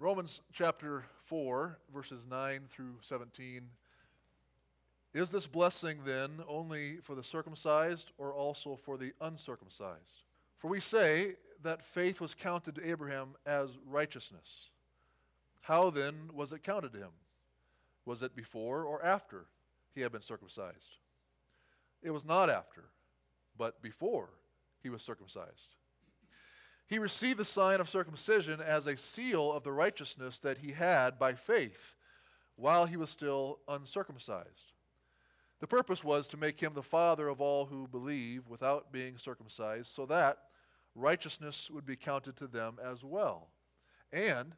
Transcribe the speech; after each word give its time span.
Romans 0.00 0.40
chapter 0.52 1.04
4, 1.22 1.78
verses 1.94 2.26
9 2.28 2.62
through 2.68 2.96
17. 3.00 3.62
Is 5.14 5.30
this 5.30 5.46
blessing 5.46 6.00
then 6.04 6.42
only 6.48 6.96
for 6.96 7.14
the 7.14 7.22
circumcised 7.22 8.10
or 8.18 8.34
also 8.34 8.74
for 8.74 8.98
the 8.98 9.12
uncircumcised? 9.20 10.24
For 10.58 10.68
we 10.68 10.80
say 10.80 11.36
that 11.62 11.84
faith 11.84 12.20
was 12.20 12.34
counted 12.34 12.74
to 12.74 12.90
Abraham 12.90 13.36
as 13.46 13.78
righteousness. 13.86 14.70
How 15.60 15.90
then 15.90 16.30
was 16.34 16.52
it 16.52 16.64
counted 16.64 16.92
to 16.92 16.98
him? 16.98 17.12
Was 18.04 18.22
it 18.22 18.34
before 18.34 18.82
or 18.82 19.02
after 19.04 19.46
he 19.94 20.00
had 20.00 20.10
been 20.10 20.22
circumcised? 20.22 20.96
It 22.02 22.10
was 22.10 22.26
not 22.26 22.50
after, 22.50 22.84
but 23.56 23.80
before 23.80 24.30
he 24.82 24.90
was 24.90 25.02
circumcised. 25.02 25.76
He 26.86 26.98
received 26.98 27.38
the 27.38 27.44
sign 27.44 27.80
of 27.80 27.88
circumcision 27.88 28.60
as 28.60 28.86
a 28.86 28.96
seal 28.96 29.52
of 29.52 29.64
the 29.64 29.72
righteousness 29.72 30.38
that 30.40 30.58
he 30.58 30.72
had 30.72 31.18
by 31.18 31.34
faith 31.34 31.94
while 32.56 32.86
he 32.86 32.96
was 32.96 33.10
still 33.10 33.60
uncircumcised. 33.68 34.72
The 35.60 35.66
purpose 35.66 36.04
was 36.04 36.28
to 36.28 36.36
make 36.36 36.60
him 36.60 36.74
the 36.74 36.82
father 36.82 37.28
of 37.28 37.40
all 37.40 37.66
who 37.66 37.88
believe 37.88 38.48
without 38.48 38.92
being 38.92 39.16
circumcised, 39.16 39.86
so 39.86 40.04
that 40.06 40.38
righteousness 40.94 41.70
would 41.70 41.86
be 41.86 41.96
counted 41.96 42.36
to 42.36 42.46
them 42.46 42.78
as 42.84 43.02
well, 43.02 43.48
and 44.12 44.54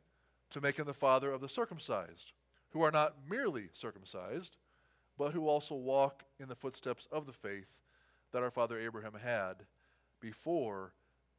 to 0.50 0.60
make 0.60 0.78
him 0.78 0.86
the 0.86 0.94
father 0.94 1.30
of 1.32 1.40
the 1.40 1.48
circumcised, 1.48 2.32
who 2.70 2.82
are 2.82 2.90
not 2.90 3.14
merely 3.28 3.68
circumcised, 3.72 4.56
but 5.16 5.32
who 5.32 5.46
also 5.46 5.74
walk 5.74 6.24
in 6.40 6.48
the 6.48 6.56
footsteps 6.56 7.06
of 7.12 7.26
the 7.26 7.32
faith 7.32 7.78
that 8.32 8.42
our 8.42 8.50
father 8.50 8.78
Abraham 8.78 9.14
had 9.14 9.64
before 10.20 10.92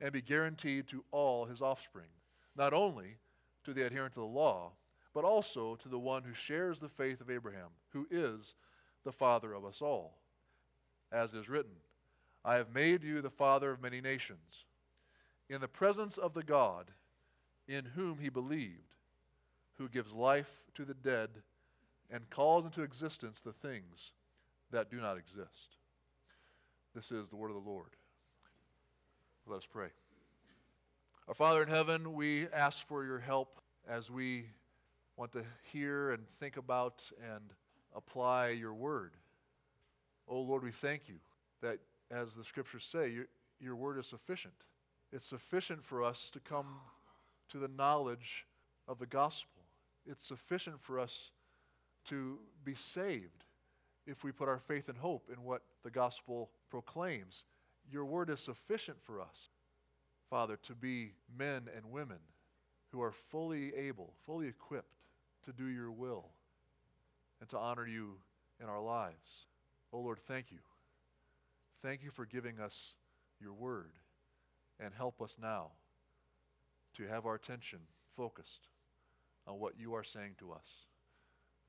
and 0.00 0.12
be 0.12 0.22
guaranteed 0.22 0.86
to 0.88 1.04
all 1.10 1.44
his 1.44 1.60
offspring, 1.60 2.08
not 2.56 2.72
only 2.72 3.16
to 3.64 3.72
the 3.72 3.84
adherent 3.84 4.14
to 4.14 4.20
the 4.20 4.26
law, 4.26 4.72
but 5.14 5.24
also 5.24 5.74
to 5.76 5.88
the 5.88 5.98
one 5.98 6.22
who 6.22 6.34
shares 6.34 6.78
the 6.78 6.88
faith 6.88 7.20
of 7.20 7.30
Abraham, 7.30 7.70
who 7.90 8.06
is 8.10 8.54
the 9.04 9.12
father 9.12 9.52
of 9.52 9.64
us 9.64 9.82
all. 9.82 10.18
As 11.10 11.34
is 11.34 11.48
written, 11.48 11.72
I 12.44 12.54
have 12.56 12.74
made 12.74 13.02
you 13.02 13.20
the 13.20 13.30
father 13.30 13.70
of 13.70 13.82
many 13.82 14.00
nations, 14.00 14.64
in 15.48 15.60
the 15.60 15.68
presence 15.68 16.18
of 16.18 16.34
the 16.34 16.42
God 16.42 16.90
in 17.66 17.84
whom 17.84 18.18
he 18.18 18.28
believed, 18.28 18.94
who 19.76 19.88
gives 19.88 20.12
life 20.12 20.62
to 20.74 20.84
the 20.84 20.94
dead 20.94 21.30
and 22.10 22.30
calls 22.30 22.64
into 22.64 22.82
existence 22.82 23.40
the 23.40 23.52
things 23.52 24.12
that 24.70 24.90
do 24.90 25.00
not 25.00 25.18
exist. 25.18 25.76
This 26.94 27.12
is 27.12 27.28
the 27.28 27.36
word 27.36 27.50
of 27.50 27.62
the 27.62 27.70
Lord. 27.70 27.90
Let 29.48 29.60
us 29.60 29.66
pray. 29.66 29.88
Our 31.26 31.32
Father 31.32 31.62
in 31.62 31.70
heaven, 31.70 32.12
we 32.12 32.48
ask 32.48 32.86
for 32.86 33.02
your 33.02 33.18
help 33.18 33.62
as 33.88 34.10
we 34.10 34.44
want 35.16 35.32
to 35.32 35.44
hear 35.72 36.10
and 36.10 36.28
think 36.38 36.58
about 36.58 37.10
and 37.34 37.54
apply 37.96 38.48
your 38.48 38.74
word. 38.74 39.12
Oh 40.28 40.40
Lord, 40.40 40.62
we 40.62 40.70
thank 40.70 41.08
you 41.08 41.14
that, 41.62 41.78
as 42.10 42.34
the 42.34 42.44
scriptures 42.44 42.84
say, 42.84 43.08
your, 43.08 43.24
your 43.58 43.74
word 43.74 43.96
is 43.96 44.06
sufficient. 44.06 44.52
It's 45.14 45.26
sufficient 45.26 45.82
for 45.82 46.02
us 46.02 46.28
to 46.32 46.40
come 46.40 46.66
to 47.48 47.56
the 47.56 47.68
knowledge 47.68 48.44
of 48.86 48.98
the 48.98 49.06
gospel. 49.06 49.62
It's 50.04 50.26
sufficient 50.26 50.82
for 50.82 51.00
us 51.00 51.30
to 52.04 52.38
be 52.66 52.74
saved 52.74 53.46
if 54.06 54.24
we 54.24 54.30
put 54.30 54.50
our 54.50 54.58
faith 54.58 54.90
and 54.90 54.98
hope 54.98 55.30
in 55.34 55.42
what 55.42 55.62
the 55.84 55.90
gospel 55.90 56.50
proclaims 56.68 57.44
your 57.90 58.04
word 58.04 58.30
is 58.30 58.40
sufficient 58.40 58.98
for 59.02 59.20
us, 59.20 59.48
Father, 60.30 60.56
to 60.64 60.74
be 60.74 61.12
men 61.36 61.68
and 61.74 61.90
women 61.90 62.18
who 62.92 63.02
are 63.02 63.12
fully 63.12 63.74
able, 63.74 64.12
fully 64.26 64.46
equipped 64.46 64.98
to 65.44 65.52
do 65.52 65.66
your 65.66 65.90
will 65.90 66.26
and 67.40 67.48
to 67.50 67.58
honor 67.58 67.86
you 67.86 68.16
in 68.60 68.68
our 68.68 68.80
lives. 68.80 69.46
Oh 69.92 70.00
Lord, 70.00 70.18
thank 70.18 70.50
you. 70.50 70.58
Thank 71.82 72.02
you 72.02 72.10
for 72.10 72.26
giving 72.26 72.58
us 72.58 72.94
your 73.40 73.52
word 73.52 73.92
and 74.80 74.92
help 74.94 75.20
us 75.22 75.38
now 75.40 75.70
to 76.94 77.06
have 77.06 77.26
our 77.26 77.36
attention 77.36 77.78
focused 78.16 78.66
on 79.46 79.58
what 79.58 79.78
you 79.78 79.94
are 79.94 80.04
saying 80.04 80.34
to 80.38 80.52
us 80.52 80.86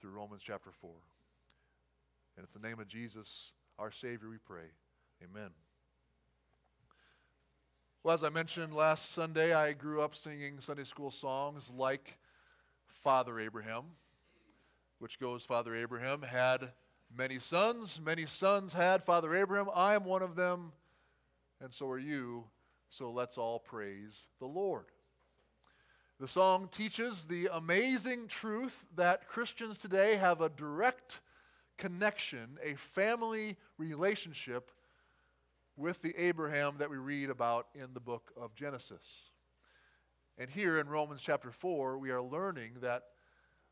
through 0.01 0.11
Romans 0.11 0.41
chapter 0.43 0.71
4. 0.71 0.91
And 2.35 2.43
it's 2.43 2.53
the 2.53 2.67
name 2.67 2.79
of 2.79 2.87
Jesus, 2.87 3.51
our 3.77 3.91
Savior, 3.91 4.29
we 4.29 4.37
pray. 4.37 4.71
Amen. 5.23 5.51
Well, 8.01 8.13
as 8.13 8.23
I 8.23 8.29
mentioned 8.29 8.73
last 8.73 9.11
Sunday, 9.11 9.53
I 9.53 9.73
grew 9.73 10.01
up 10.01 10.15
singing 10.15 10.61
Sunday 10.61 10.85
school 10.85 11.11
songs 11.11 11.69
like 11.75 12.17
Father 12.87 13.41
Abraham, 13.41 13.83
which 14.99 15.19
goes 15.19 15.43
Father 15.43 15.75
Abraham 15.75 16.21
had 16.21 16.71
many 17.13 17.39
sons, 17.39 17.99
many 18.01 18.25
sons 18.25 18.71
had 18.71 19.03
Father 19.03 19.35
Abraham. 19.35 19.67
I 19.75 19.95
am 19.95 20.05
one 20.05 20.21
of 20.21 20.37
them, 20.37 20.71
and 21.59 21.73
so 21.73 21.89
are 21.89 21.99
you. 21.99 22.45
So 22.89 23.11
let's 23.11 23.37
all 23.37 23.59
praise 23.59 24.27
the 24.39 24.47
Lord. 24.47 24.85
The 26.21 26.27
song 26.29 26.69
teaches 26.71 27.25
the 27.25 27.49
amazing 27.51 28.29
truth 28.29 28.85
that 28.95 29.27
Christians 29.27 29.77
today 29.77 30.15
have 30.15 30.39
a 30.39 30.47
direct 30.47 31.19
connection, 31.77 32.57
a 32.63 32.75
family 32.75 33.57
relationship 33.77 34.71
with 35.79 36.01
the 36.01 36.13
Abraham 36.21 36.75
that 36.77 36.89
we 36.89 36.97
read 36.97 37.29
about 37.29 37.67
in 37.73 37.93
the 37.93 38.01
book 38.01 38.33
of 38.35 38.53
Genesis. 38.53 39.31
And 40.37 40.49
here 40.49 40.77
in 40.77 40.89
Romans 40.89 41.21
chapter 41.23 41.51
4, 41.51 41.97
we 41.97 42.11
are 42.11 42.21
learning 42.21 42.71
that 42.81 43.03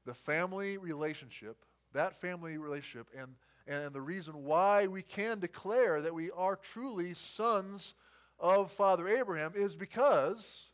the 0.05 0.13
family 0.13 0.77
relationship, 0.77 1.57
that 1.91 2.19
family 2.21 2.57
relationship, 2.57 3.07
and, 3.17 3.35
and 3.67 3.93
the 3.93 4.01
reason 4.01 4.45
why 4.45 4.87
we 4.87 5.01
can 5.01 5.39
declare 5.39 6.01
that 6.01 6.13
we 6.13 6.31
are 6.31 6.55
truly 6.55 7.13
sons 7.13 7.93
of 8.39 8.71
Father 8.71 9.09
Abraham 9.09 9.51
is 9.53 9.75
because 9.75 10.67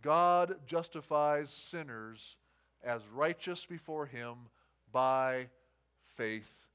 God 0.00 0.56
justifies 0.66 1.50
sinners 1.50 2.38
as 2.82 3.06
righteous 3.08 3.66
before 3.66 4.06
him 4.06 4.36
by 4.90 5.48
faith 6.16 6.66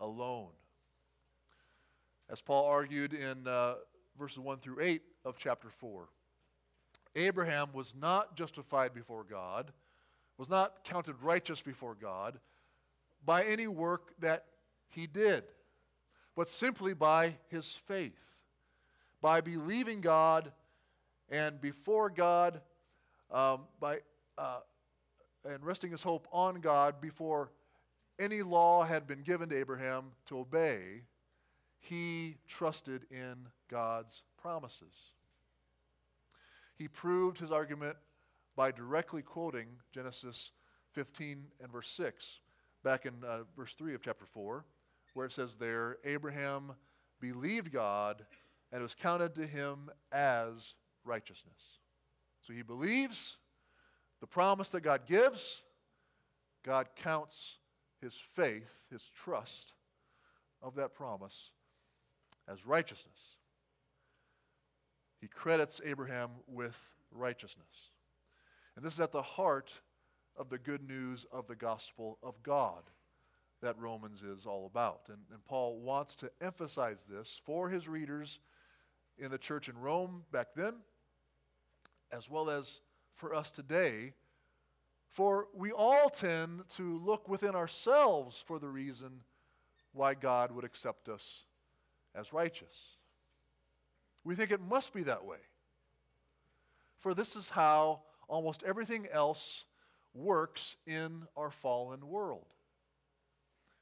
alone. 0.00 0.48
As 2.30 2.40
Paul 2.40 2.66
argued 2.66 3.12
in 3.12 3.48
uh, 3.48 3.74
verses 4.16 4.38
1 4.38 4.58
through 4.58 4.80
8 4.80 5.02
of 5.24 5.36
chapter 5.36 5.68
4, 5.68 6.08
Abraham 7.16 7.70
was 7.72 7.92
not 8.00 8.36
justified 8.36 8.94
before 8.94 9.24
God, 9.24 9.72
was 10.38 10.48
not 10.48 10.84
counted 10.84 11.16
righteous 11.22 11.60
before 11.60 11.96
God 12.00 12.38
by 13.24 13.42
any 13.42 13.66
work 13.66 14.14
that 14.20 14.44
he 14.88 15.08
did, 15.08 15.42
but 16.36 16.48
simply 16.48 16.94
by 16.94 17.36
his 17.48 17.72
faith, 17.72 18.36
by 19.20 19.40
believing 19.40 20.00
God 20.00 20.52
and 21.30 21.60
before 21.60 22.10
God, 22.10 22.60
um, 23.32 23.62
by 23.80 23.98
uh, 24.38 24.60
and 25.44 25.64
resting 25.64 25.90
his 25.90 26.02
hope 26.02 26.28
on 26.30 26.60
God 26.60 27.00
before 27.00 27.50
any 28.20 28.42
law 28.42 28.84
had 28.84 29.08
been 29.08 29.22
given 29.22 29.48
to 29.48 29.56
Abraham 29.56 30.12
to 30.26 30.38
obey 30.38 31.02
he 31.80 32.36
trusted 32.46 33.06
in 33.10 33.48
God's 33.68 34.22
promises. 34.40 35.12
He 36.76 36.88
proved 36.88 37.38
his 37.38 37.50
argument 37.50 37.96
by 38.54 38.70
directly 38.70 39.22
quoting 39.22 39.66
Genesis 39.92 40.52
15 40.92 41.46
and 41.62 41.72
verse 41.72 41.88
6, 41.88 42.40
back 42.84 43.06
in 43.06 43.14
uh, 43.26 43.40
verse 43.56 43.74
3 43.74 43.94
of 43.94 44.02
chapter 44.02 44.26
4, 44.26 44.64
where 45.14 45.26
it 45.26 45.32
says 45.32 45.56
there, 45.56 45.98
Abraham 46.04 46.72
believed 47.20 47.72
God 47.72 48.24
and 48.72 48.80
it 48.80 48.82
was 48.82 48.94
counted 48.94 49.34
to 49.34 49.46
him 49.46 49.90
as 50.12 50.74
righteousness. 51.04 51.78
So 52.42 52.52
he 52.52 52.62
believes 52.62 53.36
the 54.20 54.26
promise 54.26 54.70
that 54.70 54.82
God 54.82 55.06
gives, 55.06 55.62
God 56.62 56.88
counts 56.96 57.58
his 58.00 58.14
faith, 58.14 58.86
his 58.90 59.10
trust 59.10 59.74
of 60.62 60.74
that 60.76 60.94
promise 60.94 61.52
as 62.50 62.66
righteousness. 62.66 63.36
He 65.20 65.28
credits 65.28 65.80
Abraham 65.84 66.30
with 66.46 66.78
righteousness. 67.12 67.90
And 68.76 68.84
this 68.84 68.94
is 68.94 69.00
at 69.00 69.12
the 69.12 69.22
heart 69.22 69.70
of 70.36 70.48
the 70.48 70.58
good 70.58 70.88
news 70.88 71.26
of 71.32 71.46
the 71.46 71.56
gospel 71.56 72.18
of 72.22 72.42
God 72.42 72.82
that 73.60 73.78
Romans 73.78 74.22
is 74.22 74.46
all 74.46 74.66
about. 74.66 75.02
And, 75.08 75.18
and 75.30 75.44
Paul 75.44 75.80
wants 75.80 76.16
to 76.16 76.30
emphasize 76.40 77.04
this 77.04 77.40
for 77.44 77.68
his 77.68 77.88
readers 77.88 78.38
in 79.18 79.30
the 79.30 79.38
church 79.38 79.68
in 79.68 79.76
Rome 79.76 80.24
back 80.32 80.48
then, 80.56 80.74
as 82.10 82.30
well 82.30 82.48
as 82.48 82.80
for 83.16 83.34
us 83.34 83.50
today. 83.50 84.14
For 85.08 85.48
we 85.54 85.72
all 85.72 86.08
tend 86.08 86.62
to 86.70 86.98
look 86.98 87.28
within 87.28 87.54
ourselves 87.54 88.42
for 88.46 88.58
the 88.58 88.68
reason 88.68 89.20
why 89.92 90.14
God 90.14 90.52
would 90.52 90.64
accept 90.64 91.08
us 91.08 91.44
as 92.14 92.32
righteous. 92.32 92.96
We 94.24 94.34
think 94.34 94.50
it 94.50 94.60
must 94.60 94.92
be 94.92 95.02
that 95.04 95.24
way. 95.24 95.38
For 96.98 97.14
this 97.14 97.36
is 97.36 97.48
how 97.48 98.02
almost 98.28 98.62
everything 98.62 99.06
else 99.12 99.64
works 100.12 100.76
in 100.86 101.26
our 101.36 101.50
fallen 101.50 102.06
world. 102.06 102.54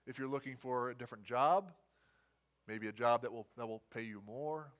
If 0.06 0.18
you're 0.18 0.28
looking 0.28 0.56
for 0.56 0.90
a 0.90 0.94
different 0.94 1.24
job, 1.24 1.72
maybe 2.66 2.88
a 2.88 2.92
job 2.92 3.22
that 3.22 3.32
will, 3.32 3.46
that 3.56 3.66
will 3.66 3.82
pay 3.92 4.02
you 4.02 4.22
more, 4.26 4.72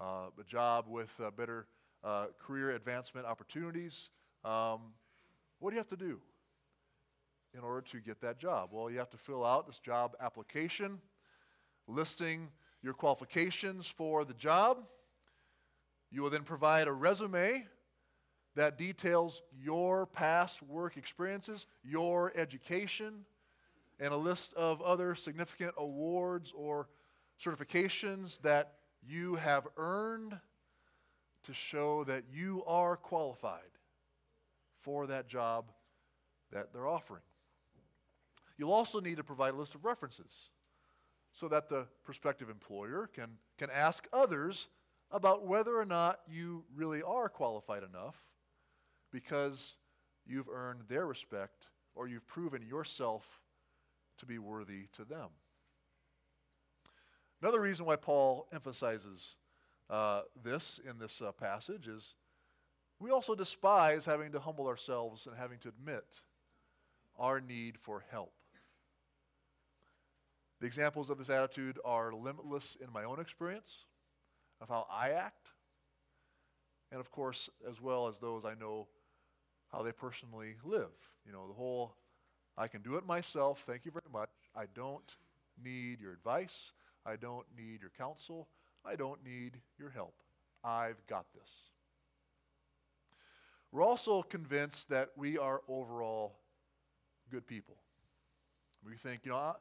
uh, 0.00 0.28
a 0.40 0.44
job 0.44 0.86
with 0.88 1.12
uh, 1.22 1.30
better 1.30 1.66
uh, 2.02 2.26
career 2.38 2.70
advancement 2.70 3.26
opportunities, 3.26 4.10
um, 4.44 4.80
what 5.58 5.70
do 5.70 5.74
you 5.74 5.80
have 5.80 5.88
to 5.88 5.96
do 5.96 6.20
in 7.54 7.60
order 7.60 7.80
to 7.80 8.00
get 8.00 8.20
that 8.20 8.38
job? 8.38 8.70
Well, 8.72 8.90
you 8.90 8.98
have 8.98 9.10
to 9.10 9.16
fill 9.16 9.44
out 9.44 9.66
this 9.66 9.78
job 9.78 10.16
application 10.20 11.00
listing 11.88 12.48
your 12.86 12.94
qualifications 12.94 13.88
for 13.88 14.24
the 14.24 14.32
job. 14.34 14.78
You 16.12 16.22
will 16.22 16.30
then 16.30 16.44
provide 16.44 16.86
a 16.86 16.92
resume 16.92 17.66
that 18.54 18.78
details 18.78 19.42
your 19.60 20.06
past 20.06 20.62
work 20.62 20.96
experiences, 20.96 21.66
your 21.82 22.32
education, 22.36 23.26
and 23.98 24.14
a 24.14 24.16
list 24.16 24.54
of 24.54 24.80
other 24.82 25.16
significant 25.16 25.74
awards 25.76 26.52
or 26.56 26.88
certifications 27.42 28.40
that 28.42 28.74
you 29.04 29.34
have 29.34 29.66
earned 29.76 30.38
to 31.42 31.52
show 31.52 32.04
that 32.04 32.22
you 32.32 32.62
are 32.68 32.96
qualified 32.96 33.60
for 34.80 35.08
that 35.08 35.26
job 35.26 35.72
that 36.52 36.72
they're 36.72 36.86
offering. 36.86 37.22
You'll 38.56 38.72
also 38.72 39.00
need 39.00 39.16
to 39.16 39.24
provide 39.24 39.54
a 39.54 39.56
list 39.56 39.74
of 39.74 39.84
references 39.84 40.50
so 41.36 41.48
that 41.48 41.68
the 41.68 41.86
prospective 42.02 42.48
employer 42.48 43.10
can, 43.14 43.32
can 43.58 43.68
ask 43.70 44.08
others 44.10 44.68
about 45.10 45.46
whether 45.46 45.78
or 45.78 45.84
not 45.84 46.20
you 46.26 46.64
really 46.74 47.02
are 47.02 47.28
qualified 47.28 47.82
enough 47.82 48.16
because 49.12 49.76
you've 50.26 50.48
earned 50.48 50.80
their 50.88 51.06
respect 51.06 51.66
or 51.94 52.08
you've 52.08 52.26
proven 52.26 52.62
yourself 52.62 53.42
to 54.16 54.24
be 54.24 54.38
worthy 54.38 54.86
to 54.94 55.04
them. 55.04 55.28
Another 57.42 57.60
reason 57.60 57.84
why 57.84 57.96
Paul 57.96 58.48
emphasizes 58.50 59.36
uh, 59.90 60.22
this 60.42 60.80
in 60.88 60.98
this 60.98 61.20
uh, 61.20 61.32
passage 61.32 61.86
is 61.86 62.14
we 62.98 63.10
also 63.10 63.34
despise 63.34 64.06
having 64.06 64.32
to 64.32 64.40
humble 64.40 64.66
ourselves 64.66 65.26
and 65.26 65.36
having 65.36 65.58
to 65.58 65.68
admit 65.68 66.06
our 67.18 67.42
need 67.42 67.76
for 67.76 68.02
help. 68.10 68.32
The 70.60 70.66
examples 70.66 71.10
of 71.10 71.18
this 71.18 71.28
attitude 71.28 71.78
are 71.84 72.12
limitless 72.12 72.76
in 72.80 72.92
my 72.92 73.04
own 73.04 73.20
experience 73.20 73.84
of 74.60 74.68
how 74.68 74.86
I 74.90 75.10
act, 75.10 75.48
and 76.90 77.00
of 77.00 77.10
course, 77.10 77.50
as 77.68 77.80
well 77.80 78.08
as 78.08 78.18
those 78.18 78.44
I 78.44 78.54
know 78.54 78.88
how 79.70 79.82
they 79.82 79.92
personally 79.92 80.54
live. 80.64 80.92
You 81.26 81.32
know, 81.32 81.46
the 81.46 81.54
whole 81.54 81.96
I 82.56 82.68
can 82.68 82.80
do 82.80 82.94
it 82.96 83.06
myself, 83.06 83.64
thank 83.66 83.84
you 83.84 83.90
very 83.90 84.10
much. 84.10 84.30
I 84.54 84.64
don't 84.74 85.16
need 85.62 86.00
your 86.00 86.12
advice. 86.12 86.72
I 87.04 87.16
don't 87.16 87.46
need 87.56 87.80
your 87.82 87.92
counsel. 87.96 88.48
I 88.84 88.96
don't 88.96 89.22
need 89.24 89.58
your 89.78 89.90
help. 89.90 90.14
I've 90.64 91.06
got 91.06 91.26
this. 91.34 91.50
We're 93.72 93.82
also 93.82 94.22
convinced 94.22 94.88
that 94.88 95.10
we 95.16 95.36
are 95.36 95.60
overall 95.68 96.38
good 97.30 97.46
people. 97.46 97.76
We 98.84 98.94
think, 98.96 99.22
you 99.24 99.32
know, 99.32 99.56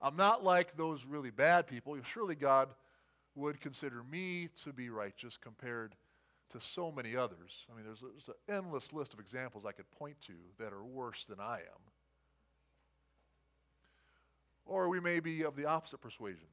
I'm 0.00 0.16
not 0.16 0.44
like 0.44 0.76
those 0.76 1.04
really 1.04 1.30
bad 1.30 1.66
people. 1.66 1.96
Surely 2.02 2.34
God 2.34 2.68
would 3.34 3.60
consider 3.60 4.02
me 4.02 4.48
to 4.64 4.72
be 4.72 4.90
righteous 4.90 5.36
compared 5.36 5.94
to 6.50 6.60
so 6.60 6.90
many 6.90 7.14
others. 7.14 7.66
I 7.70 7.76
mean, 7.76 7.84
there's, 7.84 8.00
there's 8.00 8.28
an 8.28 8.56
endless 8.56 8.92
list 8.92 9.12
of 9.12 9.20
examples 9.20 9.66
I 9.66 9.72
could 9.72 9.90
point 9.92 10.20
to 10.22 10.32
that 10.58 10.72
are 10.72 10.84
worse 10.84 11.26
than 11.26 11.40
I 11.40 11.56
am. 11.56 11.80
Or 14.64 14.88
we 14.88 15.00
may 15.00 15.20
be 15.20 15.44
of 15.44 15.56
the 15.56 15.66
opposite 15.66 16.00
persuasion. 16.00 16.48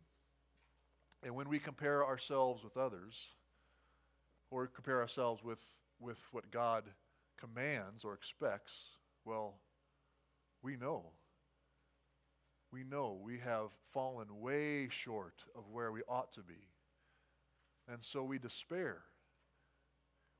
And 1.24 1.34
when 1.34 1.50
we 1.50 1.60
compare 1.60 2.06
ourselves 2.06 2.64
with 2.64 2.78
others, 2.78 3.28
or 4.52 4.68
compare 4.68 5.02
ourselves 5.02 5.44
with, 5.44 5.62
with 6.00 6.22
what 6.32 6.52
God 6.52 6.84
commands 7.38 8.06
or 8.06 8.14
expects, 8.14 8.98
well, 9.26 9.56
we 10.62 10.76
know. 10.76 11.12
We 12.72 12.84
know 12.84 13.20
we 13.22 13.40
have 13.40 13.70
fallen 13.94 14.42
way 14.42 14.90
short 14.90 15.46
of 15.56 15.70
where 15.72 15.92
we 15.92 16.02
ought 16.08 16.34
to 16.34 16.42
be. 16.42 16.68
And 17.88 18.04
so 18.04 18.24
we 18.24 18.40
despair. 18.40 19.02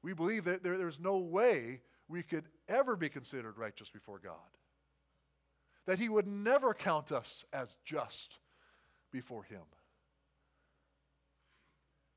We 0.02 0.14
believe 0.14 0.46
that 0.46 0.64
there, 0.64 0.78
there's 0.78 1.00
no 1.00 1.18
way 1.18 1.82
we 2.08 2.24
could 2.24 2.46
ever 2.68 2.96
be 2.96 3.10
considered 3.10 3.58
righteous 3.58 3.90
before 3.90 4.20
God. 4.20 4.34
That 5.86 6.00
He 6.00 6.10
would 6.10 6.28
never 6.28 6.74
count 6.74 7.12
us 7.12 7.46
as 7.54 7.78
just 7.86 8.40
before 9.12 9.44
Him. 9.44 9.62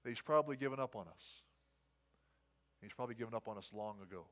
That 0.02 0.10
He's 0.10 0.20
probably 0.20 0.56
given 0.56 0.80
up 0.80 0.96
on 0.96 1.06
us. 1.08 1.42
He's 2.80 2.92
probably 2.92 3.14
given 3.14 3.34
up 3.34 3.48
on 3.48 3.58
us 3.58 3.72
long 3.74 3.96
ago. 4.02 4.26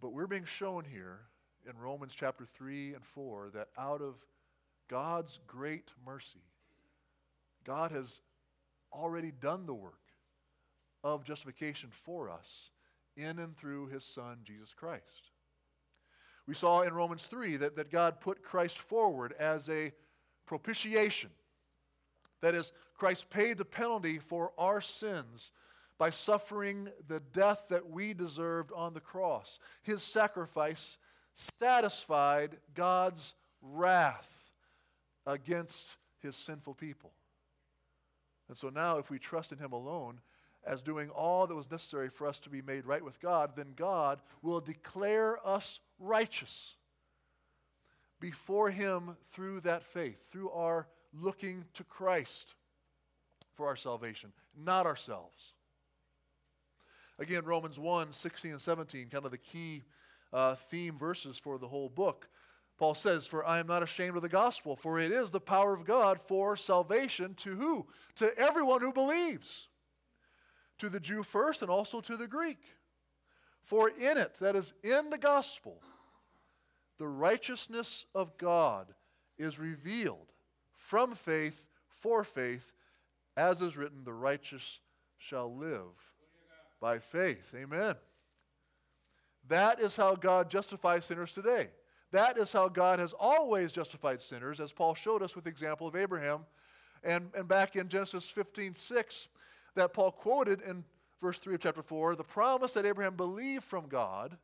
But 0.00 0.12
we're 0.12 0.26
being 0.26 0.44
shown 0.44 0.84
here 0.84 1.20
in 1.68 1.78
Romans 1.78 2.14
chapter 2.14 2.46
3 2.46 2.94
and 2.94 3.04
4 3.04 3.50
that 3.54 3.68
out 3.76 4.00
of 4.00 4.14
God's 4.88 5.38
great 5.46 5.92
mercy, 6.04 6.42
God 7.64 7.90
has 7.90 8.20
already 8.92 9.30
done 9.30 9.66
the 9.66 9.74
work 9.74 10.00
of 11.04 11.24
justification 11.24 11.90
for 11.92 12.30
us 12.30 12.70
in 13.16 13.38
and 13.38 13.56
through 13.56 13.88
his 13.88 14.04
Son, 14.04 14.38
Jesus 14.44 14.72
Christ. 14.72 15.30
We 16.46 16.54
saw 16.54 16.80
in 16.80 16.94
Romans 16.94 17.26
3 17.26 17.58
that, 17.58 17.76
that 17.76 17.90
God 17.90 18.20
put 18.20 18.42
Christ 18.42 18.78
forward 18.78 19.34
as 19.38 19.68
a 19.68 19.92
propitiation. 20.46 21.30
That 22.40 22.54
is, 22.54 22.72
Christ 22.96 23.28
paid 23.28 23.58
the 23.58 23.64
penalty 23.66 24.18
for 24.18 24.52
our 24.56 24.80
sins 24.80 25.52
by 25.98 26.10
suffering 26.10 26.88
the 27.08 27.20
death 27.20 27.66
that 27.68 27.90
we 27.90 28.14
deserved 28.14 28.70
on 28.74 28.94
the 28.94 29.00
cross. 29.00 29.58
His 29.82 30.02
sacrifice 30.02 30.96
satisfied 31.38 32.56
God's 32.74 33.34
wrath 33.62 34.50
against 35.26 35.96
his 36.20 36.36
sinful 36.36 36.74
people. 36.74 37.12
And 38.48 38.56
so 38.56 38.70
now, 38.70 38.98
if 38.98 39.10
we 39.10 39.18
trust 39.18 39.52
in 39.52 39.58
him 39.58 39.72
alone, 39.72 40.20
as 40.64 40.82
doing 40.82 41.10
all 41.10 41.46
that 41.46 41.54
was 41.54 41.70
necessary 41.70 42.08
for 42.08 42.26
us 42.26 42.40
to 42.40 42.50
be 42.50 42.62
made 42.62 42.86
right 42.86 43.04
with 43.04 43.20
God, 43.20 43.52
then 43.56 43.72
God 43.76 44.20
will 44.42 44.60
declare 44.60 45.38
us 45.46 45.80
righteous 45.98 46.74
before 48.20 48.70
Him 48.70 49.16
through 49.30 49.60
that 49.60 49.84
faith, 49.84 50.18
through 50.30 50.50
our 50.50 50.88
looking 51.14 51.64
to 51.74 51.84
Christ 51.84 52.54
for 53.54 53.66
our 53.66 53.76
salvation, 53.76 54.32
not 54.56 54.86
ourselves. 54.86 55.54
Again, 57.18 57.44
Romans 57.44 57.78
1 57.78 58.12
16 58.12 58.52
and 58.52 58.60
17, 58.60 59.08
kind 59.08 59.24
of 59.24 59.30
the 59.30 59.38
key 59.38 59.82
uh, 60.32 60.54
theme 60.54 60.98
verses 60.98 61.38
for 61.38 61.58
the 61.58 61.68
whole 61.68 61.88
book. 61.88 62.28
Paul 62.78 62.94
says, 62.94 63.26
For 63.26 63.44
I 63.44 63.58
am 63.58 63.66
not 63.66 63.82
ashamed 63.82 64.16
of 64.16 64.22
the 64.22 64.28
gospel, 64.28 64.76
for 64.76 65.00
it 65.00 65.10
is 65.10 65.30
the 65.30 65.40
power 65.40 65.74
of 65.74 65.84
God 65.84 66.20
for 66.20 66.56
salvation 66.56 67.34
to 67.34 67.56
who? 67.56 67.86
To 68.16 68.36
everyone 68.38 68.80
who 68.80 68.92
believes 68.92 69.68
to 70.78 70.88
the 70.88 71.00
Jew 71.00 71.22
first 71.22 71.62
and 71.62 71.70
also 71.70 72.00
to 72.00 72.16
the 72.16 72.28
Greek. 72.28 72.60
For 73.62 73.90
in 73.90 74.16
it, 74.16 74.34
that 74.40 74.56
is, 74.56 74.72
in 74.82 75.10
the 75.10 75.18
gospel, 75.18 75.82
the 76.98 77.08
righteousness 77.08 78.06
of 78.14 78.38
God 78.38 78.94
is 79.38 79.58
revealed 79.58 80.32
from 80.76 81.14
faith 81.14 81.64
for 81.88 82.24
faith, 82.24 82.72
as 83.36 83.60
is 83.60 83.76
written, 83.76 84.04
the 84.04 84.12
righteous 84.12 84.80
shall 85.18 85.54
live 85.54 85.92
by 86.80 86.98
faith. 86.98 87.52
Amen. 87.56 87.96
That 89.48 89.80
is 89.80 89.96
how 89.96 90.14
God 90.14 90.50
justifies 90.50 91.06
sinners 91.06 91.32
today. 91.32 91.68
That 92.12 92.38
is 92.38 92.52
how 92.52 92.68
God 92.68 92.98
has 92.98 93.12
always 93.18 93.72
justified 93.72 94.22
sinners, 94.22 94.60
as 94.60 94.72
Paul 94.72 94.94
showed 94.94 95.22
us 95.22 95.34
with 95.34 95.44
the 95.44 95.50
example 95.50 95.86
of 95.86 95.96
Abraham. 95.96 96.46
And, 97.04 97.30
and 97.36 97.46
back 97.46 97.76
in 97.76 97.88
Genesis 97.88 98.30
15 98.30 98.74
6, 98.74 99.28
that 99.74 99.92
Paul 99.92 100.12
quoted 100.12 100.62
in 100.62 100.84
verse 101.20 101.38
3 101.38 101.54
of 101.54 101.60
chapter 101.60 101.82
4, 101.82 102.16
the 102.16 102.24
promise 102.24 102.74
that 102.74 102.86
Abraham 102.86 103.14
believed 103.14 103.64
from 103.64 103.88
God 103.88 104.36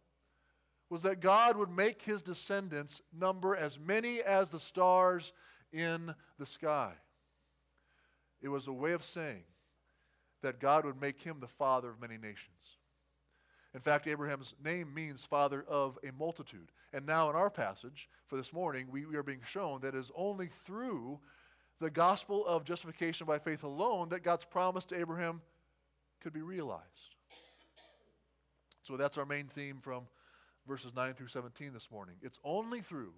was 0.90 1.02
that 1.02 1.20
God 1.20 1.56
would 1.56 1.70
make 1.70 2.02
his 2.02 2.22
descendants 2.22 3.00
number 3.12 3.56
as 3.56 3.78
many 3.78 4.22
as 4.22 4.50
the 4.50 4.60
stars 4.60 5.32
in 5.72 6.14
the 6.38 6.46
sky. 6.46 6.92
It 8.42 8.48
was 8.48 8.68
a 8.68 8.72
way 8.72 8.92
of 8.92 9.02
saying 9.02 9.44
that 10.42 10.60
God 10.60 10.84
would 10.84 11.00
make 11.00 11.22
him 11.22 11.38
the 11.40 11.48
father 11.48 11.88
of 11.90 12.00
many 12.00 12.18
nations. 12.18 12.78
In 13.74 13.80
fact, 13.80 14.06
Abraham's 14.06 14.54
name 14.64 14.94
means 14.94 15.24
father 15.24 15.64
of 15.68 15.98
a 16.06 16.12
multitude. 16.12 16.70
And 16.92 17.04
now, 17.04 17.28
in 17.28 17.34
our 17.34 17.50
passage 17.50 18.08
for 18.26 18.36
this 18.36 18.52
morning, 18.52 18.86
we, 18.90 19.04
we 19.04 19.16
are 19.16 19.24
being 19.24 19.42
shown 19.44 19.80
that 19.80 19.96
it 19.96 19.98
is 19.98 20.12
only 20.16 20.48
through 20.64 21.18
the 21.80 21.90
gospel 21.90 22.46
of 22.46 22.64
justification 22.64 23.26
by 23.26 23.38
faith 23.38 23.64
alone 23.64 24.10
that 24.10 24.22
God's 24.22 24.44
promise 24.44 24.84
to 24.86 24.98
Abraham 24.98 25.42
could 26.20 26.32
be 26.32 26.40
realized. 26.40 27.16
So 28.82 28.96
that's 28.96 29.18
our 29.18 29.26
main 29.26 29.46
theme 29.48 29.78
from 29.80 30.04
verses 30.68 30.92
9 30.94 31.14
through 31.14 31.28
17 31.28 31.72
this 31.72 31.90
morning. 31.90 32.14
It's 32.22 32.38
only 32.44 32.80
through 32.80 33.12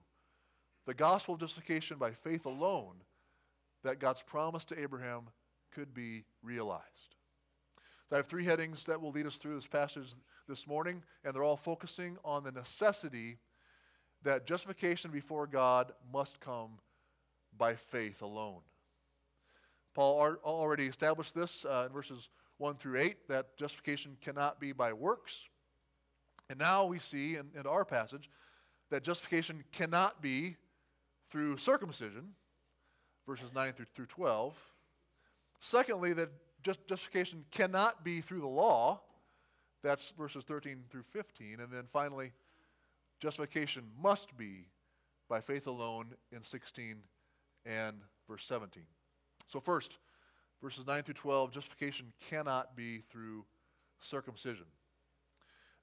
the 0.87 0.95
gospel 0.95 1.35
of 1.35 1.41
justification 1.41 1.99
by 1.99 2.13
faith 2.13 2.47
alone 2.47 2.95
that 3.83 3.99
God's 3.99 4.23
promise 4.23 4.65
to 4.67 4.81
Abraham 4.81 5.25
could 5.73 5.93
be 5.93 6.25
realized. 6.43 7.16
So 8.09 8.15
I 8.15 8.19
have 8.19 8.27
three 8.27 8.45
headings 8.45 8.85
that 8.85 9.01
will 9.01 9.11
lead 9.11 9.27
us 9.27 9.37
through 9.37 9.57
this 9.57 9.67
passage 9.67 10.15
this 10.49 10.69
morning, 10.69 11.03
and 11.25 11.35
they're 11.35 11.43
all 11.43 11.57
focusing 11.57 12.19
on 12.25 12.45
the 12.45 12.53
necessity 12.53 13.39
that 14.23 14.47
justification 14.47 15.11
before 15.11 15.49
God 15.49 15.93
must 16.13 16.39
come 16.39 16.79
by 17.59 17.75
faith 17.75 18.23
alone. 18.23 18.61
Paul 19.93 20.37
already 20.45 20.87
established 20.87 21.35
this 21.35 21.65
uh, 21.65 21.87
in 21.87 21.93
verses 21.93 22.29
1 22.59 22.77
through 22.77 23.01
8 23.01 23.29
that 23.29 23.57
justification 23.57 24.17
cannot 24.21 24.61
be 24.61 24.71
by 24.71 24.93
works. 24.93 25.49
And 26.49 26.61
now 26.61 26.87
we 26.87 27.01
see 27.01 27.35
in, 27.35 27.47
in 27.59 27.67
our 27.67 27.85
passage 27.85 28.31
that 28.91 29.03
justification 29.03 29.65
cannot 29.73 30.23
be 30.23 30.57
through 31.29 31.57
circumcision, 31.57 32.35
verses 33.27 33.51
9 33.53 33.73
through, 33.73 33.87
through 33.95 34.07
12. 34.07 34.57
Secondly, 35.59 36.13
that 36.13 36.29
just, 36.67 36.85
justification 36.89 37.45
cannot 37.53 38.05
be 38.05 38.21
through 38.21 38.41
the 38.41 38.47
law, 38.49 39.01
that's 39.85 40.11
verses 40.11 40.45
13 40.45 40.83
through 40.91 41.05
15. 41.13 41.61
And 41.61 41.73
then 41.73 41.85
finally, 41.93 42.33
justification 43.21 43.85
must 44.03 44.37
be 44.37 44.67
by 45.29 45.41
faith 45.41 45.69
alone 45.69 46.07
in 46.33 46.43
16 46.43 46.97
and 47.65 47.97
verse 48.29 48.45
17. 48.45 48.83
So, 49.47 49.61
first, 49.61 49.99
verses 50.61 50.85
9 50.89 51.05
through 51.05 51.15
12, 51.15 51.53
justification 51.53 52.13
cannot 52.29 52.75
be 52.75 53.03
through 53.11 53.45
circumcision. 54.01 54.67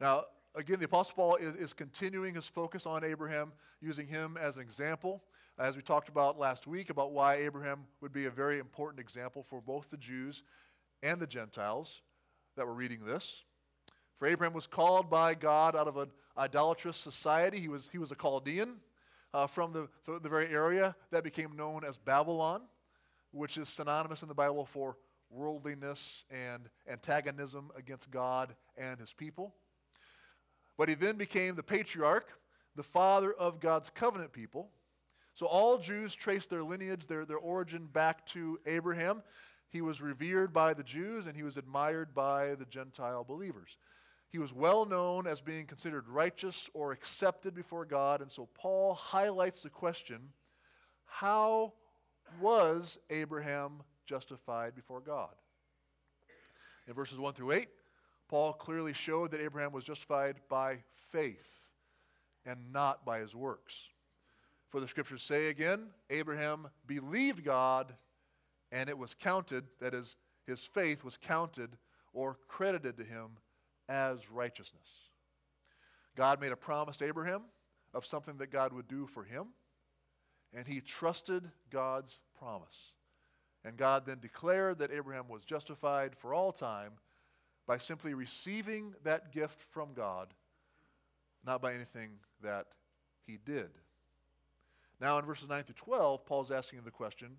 Now, 0.01 0.25
again, 0.53 0.79
the 0.79 0.85
Apostle 0.85 1.15
Paul 1.15 1.35
is, 1.37 1.55
is 1.55 1.71
continuing 1.71 2.35
his 2.35 2.49
focus 2.49 2.85
on 2.85 3.05
Abraham, 3.05 3.53
using 3.81 4.05
him 4.05 4.37
as 4.37 4.57
an 4.57 4.61
example, 4.61 5.23
as 5.57 5.77
we 5.77 5.81
talked 5.81 6.09
about 6.09 6.37
last 6.37 6.67
week, 6.67 6.89
about 6.89 7.13
why 7.13 7.35
Abraham 7.35 7.85
would 8.01 8.11
be 8.11 8.25
a 8.25 8.31
very 8.31 8.59
important 8.59 8.99
example 8.99 9.43
for 9.43 9.61
both 9.61 9.89
the 9.89 9.97
Jews 9.97 10.43
and 11.03 11.19
the 11.19 11.27
Gentiles 11.27 12.01
that 12.55 12.65
were 12.65 12.73
reading 12.73 13.05
this. 13.05 13.43
For 14.17 14.27
Abraham 14.27 14.53
was 14.53 14.65
called 14.65 15.09
by 15.09 15.35
God 15.35 15.75
out 15.75 15.87
of 15.87 15.97
an 15.97 16.09
idolatrous 16.37 16.97
society. 16.97 17.59
He 17.59 17.67
was, 17.67 17.89
he 17.91 17.97
was 17.97 18.11
a 18.11 18.15
Chaldean 18.15 18.77
uh, 19.33 19.47
from 19.47 19.73
the, 19.73 19.89
the 20.07 20.29
very 20.29 20.47
area 20.47 20.95
that 21.11 21.23
became 21.23 21.55
known 21.55 21.83
as 21.83 21.97
Babylon, 21.97 22.61
which 23.31 23.57
is 23.57 23.67
synonymous 23.67 24.21
in 24.21 24.29
the 24.29 24.33
Bible 24.33 24.65
for 24.65 24.97
worldliness 25.29 26.25
and 26.31 26.69
antagonism 26.89 27.71
against 27.75 28.11
God 28.11 28.55
and 28.77 28.99
his 28.99 29.11
people. 29.11 29.53
But 30.77 30.89
he 30.89 30.95
then 30.95 31.17
became 31.17 31.55
the 31.55 31.63
patriarch, 31.63 32.27
the 32.75 32.83
father 32.83 33.33
of 33.33 33.59
God's 33.59 33.89
covenant 33.89 34.31
people. 34.31 34.69
So 35.33 35.47
all 35.47 35.77
Jews 35.79 36.13
trace 36.13 36.45
their 36.45 36.63
lineage, 36.63 37.07
their, 37.07 37.25
their 37.25 37.37
origin 37.37 37.87
back 37.87 38.25
to 38.27 38.59
Abraham. 38.65 39.23
He 39.73 39.81
was 39.81 40.03
revered 40.03 40.53
by 40.53 40.75
the 40.75 40.83
Jews 40.83 41.25
and 41.25 41.35
he 41.35 41.41
was 41.41 41.57
admired 41.57 42.13
by 42.13 42.53
the 42.53 42.65
Gentile 42.65 43.23
believers. 43.23 43.79
He 44.29 44.37
was 44.37 44.53
well 44.53 44.85
known 44.85 45.25
as 45.25 45.41
being 45.41 45.65
considered 45.65 46.07
righteous 46.07 46.69
or 46.75 46.91
accepted 46.91 47.55
before 47.55 47.83
God. 47.83 48.21
And 48.21 48.31
so 48.31 48.47
Paul 48.53 48.93
highlights 48.93 49.63
the 49.63 49.71
question 49.71 50.29
how 51.05 51.73
was 52.39 52.99
Abraham 53.09 53.81
justified 54.05 54.75
before 54.75 55.01
God? 55.01 55.33
In 56.87 56.93
verses 56.93 57.17
1 57.17 57.33
through 57.33 57.53
8, 57.53 57.67
Paul 58.29 58.53
clearly 58.53 58.93
showed 58.93 59.31
that 59.31 59.41
Abraham 59.41 59.71
was 59.71 59.83
justified 59.83 60.35
by 60.49 60.83
faith 61.09 61.61
and 62.45 62.71
not 62.71 63.05
by 63.05 63.19
his 63.19 63.35
works. 63.35 63.89
For 64.69 64.79
the 64.79 64.87
scriptures 64.87 65.23
say 65.23 65.47
again, 65.47 65.87
Abraham 66.11 66.67
believed 66.85 67.43
God 67.43 67.95
and 68.73 68.89
it 68.89 68.97
was 68.97 69.13
counted, 69.13 69.63
that 69.79 69.93
is, 69.93 70.15
his 70.47 70.63
faith 70.65 71.03
was 71.03 71.15
counted 71.15 71.77
or 72.11 72.39
credited 72.47 72.97
to 72.97 73.03
him 73.03 73.37
as 73.87 74.31
righteousness. 74.31 74.89
God 76.15 76.41
made 76.41 76.51
a 76.51 76.57
promise 76.57 76.97
to 76.97 77.05
Abraham 77.05 77.43
of 77.93 78.03
something 78.03 78.37
that 78.37 78.51
God 78.51 78.73
would 78.73 78.87
do 78.87 79.05
for 79.05 79.23
him, 79.23 79.49
and 80.55 80.67
he 80.67 80.81
trusted 80.81 81.49
God's 81.69 82.19
promise. 82.37 82.93
And 83.63 83.77
God 83.77 84.07
then 84.07 84.19
declared 84.19 84.79
that 84.79 84.91
Abraham 84.91 85.29
was 85.29 85.45
justified 85.45 86.15
for 86.15 86.33
all 86.33 86.51
time 86.51 86.93
by 87.67 87.77
simply 87.77 88.15
receiving 88.15 88.95
that 89.03 89.31
gift 89.31 89.61
from 89.71 89.93
God, 89.93 90.33
not 91.45 91.61
by 91.61 91.75
anything 91.75 92.09
that 92.41 92.65
he 93.25 93.37
did. 93.45 93.69
Now, 94.99 95.19
in 95.19 95.25
verses 95.25 95.47
9 95.47 95.63
through 95.63 95.75
12, 95.75 96.25
Paul's 96.25 96.51
asking 96.51 96.81
the 96.83 96.91
question 96.91 97.37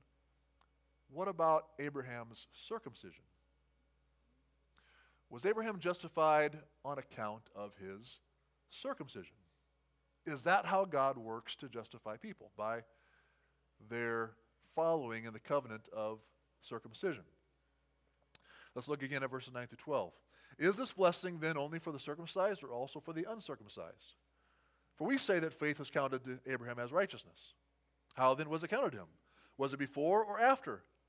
what 1.12 1.28
about 1.28 1.68
Abraham's 1.78 2.46
circumcision? 2.52 3.25
Was 5.30 5.46
Abraham 5.46 5.78
justified 5.78 6.58
on 6.84 6.99
account 6.99 7.42
of 7.54 7.73
his 7.76 8.20
circumcision? 8.70 9.37
Is 10.26 10.44
that 10.44 10.64
how 10.64 10.84
God 10.84 11.18
works 11.18 11.56
to 11.56 11.68
justify 11.68 12.16
people? 12.16 12.50
By 12.56 12.82
their 13.90 14.32
following 14.75 15.25
in 15.25 15.32
the 15.32 15.40
covenant 15.40 15.88
of 15.92 16.20
circumcision. 16.61 17.25
Let's 18.75 18.88
look 18.88 19.02
again 19.02 19.23
at 19.23 19.30
verses 19.30 19.52
9 19.52 19.66
through 19.66 19.78
12. 19.78 20.12
Is 20.58 20.76
this 20.76 20.92
blessing 20.92 21.38
then 21.38 21.56
only 21.56 21.78
for 21.78 21.92
the 21.92 21.99
circumcised 21.99 22.62
or 22.62 22.73
also 22.73 23.00
for 23.00 23.12
the 23.12 23.26
uncircumcised? 23.28 24.14
For 24.96 25.06
we 25.06 25.18
say 25.18 25.40
that 25.40 25.52
faith 25.52 25.78
was 25.78 25.90
counted 25.90 26.25
to 26.25 26.38
Abraham 26.46 26.78
as 26.78 26.92
righteousness. 26.92 27.54
How 28.14 28.34
then 28.34 28.49
was 28.49 28.62
it 28.62 28.68
counted 28.68 28.92
to 28.92 28.99
him? 28.99 29.08
Was 29.58 29.73
it 29.73 29.78
before 29.78 30.25
or 30.25 30.40
after 30.40 30.82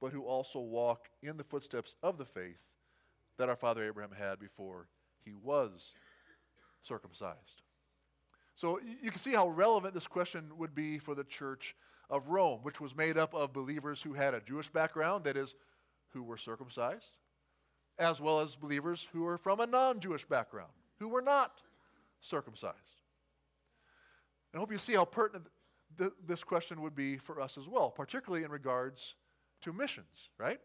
but 0.00 0.12
who 0.12 0.22
also 0.22 0.60
walk 0.60 1.08
in 1.22 1.36
the 1.36 1.44
footsteps 1.44 1.96
of 2.02 2.18
the 2.18 2.24
faith 2.24 2.60
that 3.38 3.48
our 3.48 3.56
father 3.56 3.84
Abraham 3.84 4.12
had 4.16 4.38
before 4.38 4.88
he 5.24 5.32
was 5.34 5.94
circumcised. 6.82 7.62
So 8.54 8.80
you 9.02 9.10
can 9.10 9.18
see 9.18 9.32
how 9.32 9.48
relevant 9.48 9.94
this 9.94 10.06
question 10.06 10.50
would 10.56 10.74
be 10.74 10.98
for 10.98 11.14
the 11.14 11.24
church 11.24 11.74
of 12.08 12.28
Rome, 12.28 12.60
which 12.62 12.80
was 12.80 12.96
made 12.96 13.18
up 13.18 13.34
of 13.34 13.52
believers 13.52 14.00
who 14.00 14.14
had 14.14 14.32
a 14.32 14.40
Jewish 14.40 14.68
background, 14.68 15.24
that 15.24 15.36
is, 15.36 15.54
who 16.08 16.22
were 16.22 16.38
circumcised, 16.38 17.18
as 17.98 18.20
well 18.20 18.40
as 18.40 18.56
believers 18.56 19.08
who 19.12 19.22
were 19.22 19.36
from 19.36 19.60
a 19.60 19.66
non 19.66 20.00
Jewish 20.00 20.24
background, 20.24 20.72
who 20.98 21.08
were 21.08 21.22
not 21.22 21.60
circumcised. 22.20 23.02
I 24.54 24.58
hope 24.58 24.72
you 24.72 24.78
see 24.78 24.94
how 24.94 25.04
pertinent 25.04 25.50
th- 25.98 26.12
this 26.26 26.42
question 26.42 26.80
would 26.80 26.94
be 26.94 27.18
for 27.18 27.40
us 27.40 27.58
as 27.58 27.68
well, 27.68 27.90
particularly 27.90 28.44
in 28.44 28.50
regards 28.50 29.14
to 29.62 29.72
missions, 29.72 30.30
right? 30.38 30.60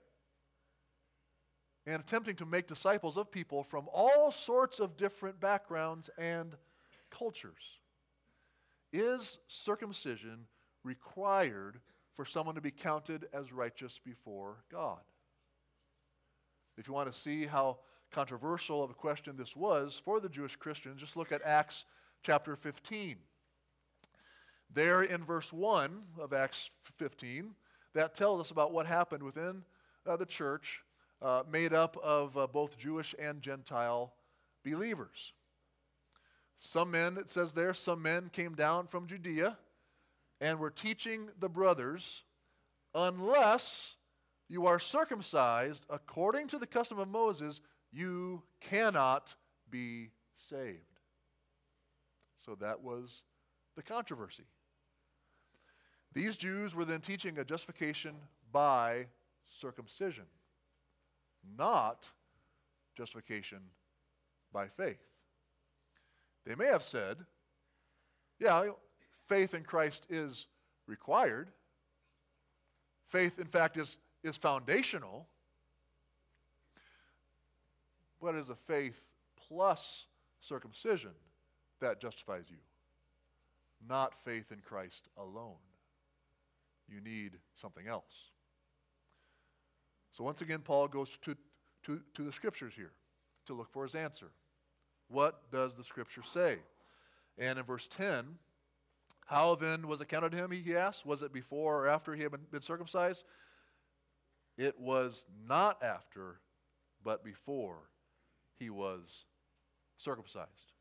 And 1.85 1.99
attempting 1.99 2.35
to 2.35 2.45
make 2.45 2.67
disciples 2.67 3.17
of 3.17 3.31
people 3.31 3.63
from 3.63 3.87
all 3.91 4.31
sorts 4.31 4.79
of 4.79 4.97
different 4.97 5.39
backgrounds 5.39 6.09
and 6.17 6.55
cultures. 7.09 7.79
Is 8.93 9.39
circumcision 9.47 10.47
required 10.83 11.79
for 12.15 12.25
someone 12.25 12.55
to 12.55 12.61
be 12.61 12.71
counted 12.71 13.27
as 13.33 13.53
righteous 13.53 13.99
before 14.03 14.63
God? 14.71 14.99
If 16.77 16.87
you 16.87 16.93
want 16.93 17.11
to 17.11 17.17
see 17.17 17.45
how 17.45 17.79
controversial 18.11 18.83
of 18.83 18.91
a 18.91 18.95
question 18.95 19.35
this 19.37 19.55
was 19.55 20.01
for 20.03 20.19
the 20.19 20.29
Jewish 20.29 20.55
Christians, 20.55 20.99
just 20.99 21.15
look 21.15 21.31
at 21.31 21.41
Acts 21.43 21.85
chapter 22.23 22.55
15. 22.55 23.17
There 24.73 25.03
in 25.03 25.23
verse 25.23 25.51
1 25.51 26.03
of 26.19 26.33
Acts 26.33 26.71
15, 26.97 27.55
that 27.93 28.15
tells 28.15 28.41
us 28.41 28.51
about 28.51 28.71
what 28.71 28.85
happened 28.85 29.23
within 29.23 29.63
uh, 30.05 30.15
the 30.17 30.25
church 30.25 30.83
uh, 31.21 31.43
made 31.51 31.73
up 31.73 31.97
of 31.97 32.37
uh, 32.37 32.47
both 32.47 32.77
Jewish 32.77 33.13
and 33.19 33.41
Gentile 33.41 34.13
believers. 34.63 35.33
Some 36.57 36.91
men, 36.91 37.17
it 37.17 37.29
says 37.29 37.53
there, 37.53 37.73
some 37.73 38.01
men 38.01 38.29
came 38.31 38.53
down 38.53 38.87
from 38.87 39.07
Judea 39.07 39.57
and 40.39 40.59
were 40.59 40.69
teaching 40.69 41.29
the 41.39 41.49
brothers, 41.49 42.23
unless 42.93 43.95
you 44.47 44.65
are 44.65 44.79
circumcised 44.79 45.85
according 45.89 46.47
to 46.47 46.59
the 46.59 46.67
custom 46.67 46.99
of 46.99 47.07
Moses, 47.07 47.61
you 47.91 48.43
cannot 48.59 49.35
be 49.69 50.09
saved. 50.35 50.79
So 52.45 52.55
that 52.55 52.81
was 52.81 53.23
the 53.75 53.83
controversy. 53.83 54.43
These 56.13 56.35
Jews 56.35 56.75
were 56.75 56.85
then 56.85 56.99
teaching 56.99 57.37
a 57.37 57.45
justification 57.45 58.15
by 58.51 59.05
circumcision, 59.47 60.25
not 61.57 62.07
justification 62.95 63.59
by 64.51 64.67
faith. 64.67 64.99
They 66.45 66.55
may 66.55 66.67
have 66.67 66.83
said, 66.83 67.17
yeah, 68.39 68.69
faith 69.27 69.53
in 69.53 69.63
Christ 69.63 70.05
is 70.09 70.47
required. 70.87 71.49
Faith, 73.07 73.39
in 73.39 73.47
fact, 73.47 73.77
is, 73.77 73.97
is 74.23 74.35
foundational. 74.35 75.27
But 78.21 78.35
it 78.35 78.39
is 78.39 78.49
a 78.49 78.55
faith 78.55 79.09
plus 79.47 80.07
circumcision 80.39 81.11
that 81.79 82.01
justifies 82.01 82.45
you, 82.49 82.57
not 83.87 84.13
faith 84.25 84.51
in 84.51 84.59
Christ 84.59 85.07
alone. 85.17 85.55
You 86.91 86.99
need 87.01 87.37
something 87.55 87.87
else. 87.87 88.31
So 90.11 90.23
once 90.23 90.41
again, 90.41 90.59
Paul 90.59 90.89
goes 90.89 91.17
to, 91.21 91.35
to, 91.83 92.01
to 92.15 92.23
the 92.23 92.33
scriptures 92.33 92.73
here 92.75 92.91
to 93.45 93.53
look 93.53 93.71
for 93.71 93.83
his 93.83 93.95
answer. 93.95 94.31
What 95.07 95.49
does 95.51 95.77
the 95.77 95.83
scripture 95.83 96.23
say? 96.23 96.57
And 97.37 97.57
in 97.57 97.65
verse 97.65 97.87
10, 97.87 98.25
how 99.25 99.55
then 99.55 99.87
was 99.87 100.01
it 100.01 100.09
counted 100.09 100.33
to 100.33 100.37
him, 100.37 100.51
he 100.51 100.75
asks? 100.75 101.05
Was 101.05 101.21
it 101.21 101.31
before 101.31 101.83
or 101.83 101.87
after 101.87 102.13
he 102.13 102.23
had 102.23 102.31
been, 102.31 102.45
been 102.51 102.61
circumcised? 102.61 103.23
It 104.57 104.79
was 104.79 105.25
not 105.47 105.81
after, 105.81 106.41
but 107.03 107.23
before 107.23 107.89
he 108.59 108.69
was 108.69 109.25
circumcised. 109.97 110.73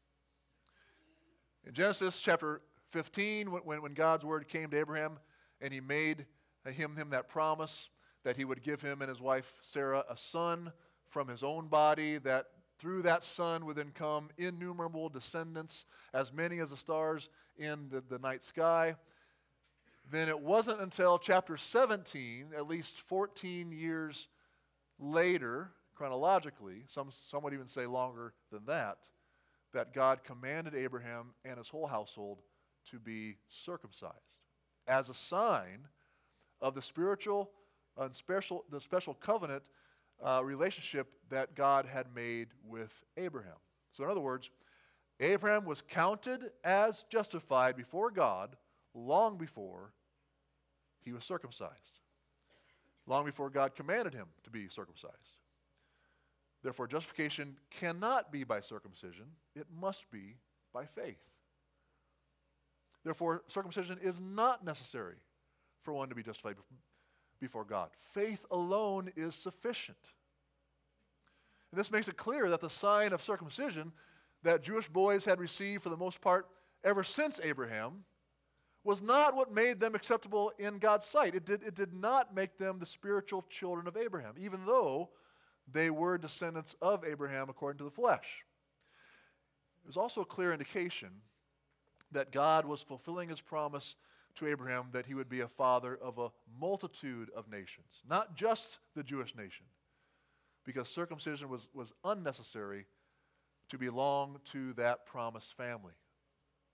In 1.65 1.73
Genesis 1.73 2.21
chapter 2.21 2.63
15, 2.91 3.51
when, 3.51 3.83
when 3.83 3.95
God's 3.95 4.25
word 4.25 4.49
came 4.49 4.71
to 4.71 4.79
Abraham 4.79 5.19
and 5.61 5.73
he 5.73 5.81
made 5.81 6.27
him, 6.69 6.97
him 6.97 7.11
that 7.11 7.29
promise 7.29 7.89
that 8.25 8.37
he 8.37 8.45
would 8.45 8.63
give 8.63 8.83
him 8.83 9.01
and 9.01 9.09
his 9.09 9.21
wife 9.21 9.55
Sarah 9.61 10.05
a 10.09 10.17
son 10.17 10.73
from 11.09 11.29
his 11.29 11.43
own 11.43 11.69
body, 11.69 12.19
that 12.19 12.47
through 12.79 13.03
that 13.03 13.25
son 13.25 13.67
would 13.67 13.77
then 13.77 13.93
come 13.95 14.29
innumerable 14.39 15.09
descendants, 15.09 15.85
as 16.15 16.33
many 16.33 16.61
as 16.61 16.71
the 16.71 16.77
stars 16.77 17.29
in 17.59 17.89
the, 17.91 18.03
the 18.09 18.19
night 18.19 18.43
sky. 18.43 18.95
Then 20.11 20.29
it 20.29 20.41
wasn't 20.41 20.81
until 20.81 21.19
chapter 21.19 21.57
17, 21.57 22.49
at 22.57 22.67
least 22.67 23.01
14 23.03 23.73
years 23.73 24.29
later, 24.99 25.73
chronologically, 25.95 26.85
some, 26.87 27.09
some 27.11 27.43
would 27.43 27.55
even 27.55 27.69
say 27.69 27.87
longer 27.87 28.33
than 28.51 28.65
that, 28.67 28.99
that 29.73 29.93
God 29.93 30.25
commanded 30.25 30.75
Abraham 30.75 31.35
and 31.45 31.59
his 31.59 31.69
whole 31.69 31.87
household 31.87 32.41
to 32.91 32.99
be 32.99 33.37
circumcised 33.49 34.40
as 34.91 35.09
a 35.09 35.15
sign 35.15 35.87
of 36.61 36.75
the 36.75 36.83
spiritual 36.83 37.51
and 37.97 38.15
special, 38.15 38.65
the 38.71 38.81
special 38.81 39.15
covenant 39.15 39.63
uh, 40.23 40.43
relationship 40.45 41.13
that 41.31 41.55
God 41.55 41.87
had 41.87 42.07
made 42.15 42.49
with 42.69 43.05
Abraham. 43.17 43.57
So, 43.93 44.05
in 44.05 44.11
other 44.11 44.21
words, 44.21 44.51
Abraham 45.21 45.65
was 45.65 45.81
counted 45.81 46.51
as 46.65 47.05
justified 47.05 47.77
before 47.77 48.11
God 48.11 48.57
long 48.93 49.39
before 49.39 49.93
he 50.99 51.13
was 51.13 51.25
circumcised, 51.25 52.01
long 53.07 53.25
before 53.25 53.49
God 53.49 53.75
commanded 53.75 54.13
him 54.13 54.27
to 54.43 54.51
be 54.51 54.69
circumcised. 54.69 55.37
Therefore, 56.63 56.89
justification 56.89 57.57
cannot 57.71 58.33
be 58.33 58.45
by 58.45 58.61
circumcision, 58.61 59.27
it 59.55 59.67
must 59.81 60.11
be 60.11 60.37
by 60.75 60.85
faith. 60.85 61.23
Therefore, 63.05 63.43
circumcision 63.49 63.99
is 64.03 64.21
not 64.21 64.65
necessary 64.65 65.17
for 65.83 65.93
one 65.95 66.09
to 66.09 66.15
be 66.15 66.23
justified 66.23 66.57
before 67.41 67.65
God. 67.65 67.91
Faith 68.13 68.45
alone 68.51 69.11
is 69.17 69.35
sufficient. 69.35 69.99
And 71.71 71.79
this 71.79 71.91
makes 71.91 72.09
it 72.09 72.17
clear 72.17 72.51
that 72.51 72.61
the 72.61 72.71
sign 72.71 73.13
of 73.13 73.23
circumcision 73.23 73.93
that 74.43 74.63
Jewish 74.63 74.89
boys 74.89 75.25
had 75.25 75.41
received 75.41 75.83
for 75.83 75.89
the 75.89 75.97
most 75.97 76.21
part 76.21 76.47
ever 76.85 77.05
since 77.05 77.41
Abraham 77.43 78.05
was 78.83 79.03
not 79.03 79.37
what 79.37 79.53
made 79.53 79.79
them 79.79 79.95
acceptable 79.95 80.53
in 80.59 80.79
God's 80.79 81.05
sight. 81.05 81.35
It 81.35 81.45
did, 81.45 81.63
it 81.63 81.75
did 81.75 81.93
not 81.93 82.35
make 82.35 82.59
them 82.59 82.79
the 82.79 82.87
spiritual 82.87 83.45
children 83.51 83.87
of 83.87 83.97
Abraham, 83.97 84.35
even 84.39 84.65
though 84.65 85.11
they 85.71 85.91
were 85.91 86.19
descendants 86.19 86.75
of 86.81 87.05
Abraham 87.05 87.49
according 87.49 87.79
to 87.79 87.85
the 87.85 87.91
flesh. 87.91 88.45
It 89.85 89.87
was 89.87 89.97
also 89.97 90.23
a 90.23 90.27
clear 90.27 90.53
indication 90.53 91.11
that 92.13 92.33
God 92.33 92.65
was 92.65 92.83
fulfilling 92.83 93.29
his 93.29 93.41
promise 93.41 93.97
to 94.37 94.47
Abraham 94.47 94.87
that 94.93 95.07
he 95.07 95.15
would 95.15 95.29
be 95.29 95.41
a 95.41 95.49
father 95.49 95.99
of 96.01 96.19
a 96.19 96.31
multitude 96.59 97.31
of 97.35 97.51
nations, 97.51 98.03
not 98.09 98.37
just 98.37 98.79
the 98.95 99.03
Jewish 99.03 99.37
nation, 99.37 99.67
because 100.65 100.89
circumcision 100.89 101.49
was, 101.49 101.69
was 101.75 101.93
unnecessary 102.05 102.87
to 103.71 103.79
belong 103.79 104.39
to 104.53 104.73
that 104.75 105.07
promised 105.07 105.57
family. 105.57 105.95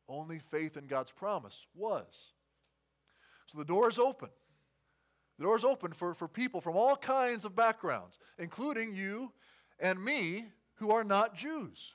Only 0.09 0.39
faith 0.39 0.77
in 0.77 0.87
God's 0.87 1.13
promise 1.13 1.67
was. 1.75 2.33
So 3.47 3.59
the 3.59 3.65
door 3.65 3.89
is 3.89 3.99
open. 3.99 4.29
The 5.39 5.45
door 5.45 5.57
is 5.57 5.65
open 5.65 5.93
for, 5.93 6.15
for 6.15 6.29
people 6.29 6.61
from 6.61 6.77
all 6.77 6.97
kinds 6.97 7.45
of 7.45 7.55
backgrounds, 7.55 8.19
including 8.39 8.93
you 8.95 9.33
and 9.79 10.03
me 10.03 10.47
who 10.77 10.91
are 10.91 11.05
not 11.05 11.37
Jews, 11.37 11.95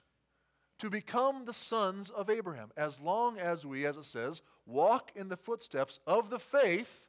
to 0.81 0.89
become 0.89 1.45
the 1.45 1.53
sons 1.53 2.09
of 2.09 2.27
Abraham, 2.27 2.71
as 2.75 2.99
long 2.99 3.37
as 3.37 3.67
we, 3.67 3.85
as 3.85 3.97
it 3.97 4.05
says, 4.05 4.41
walk 4.65 5.11
in 5.15 5.29
the 5.29 5.37
footsteps 5.37 5.99
of 6.07 6.31
the 6.31 6.39
faith 6.39 7.07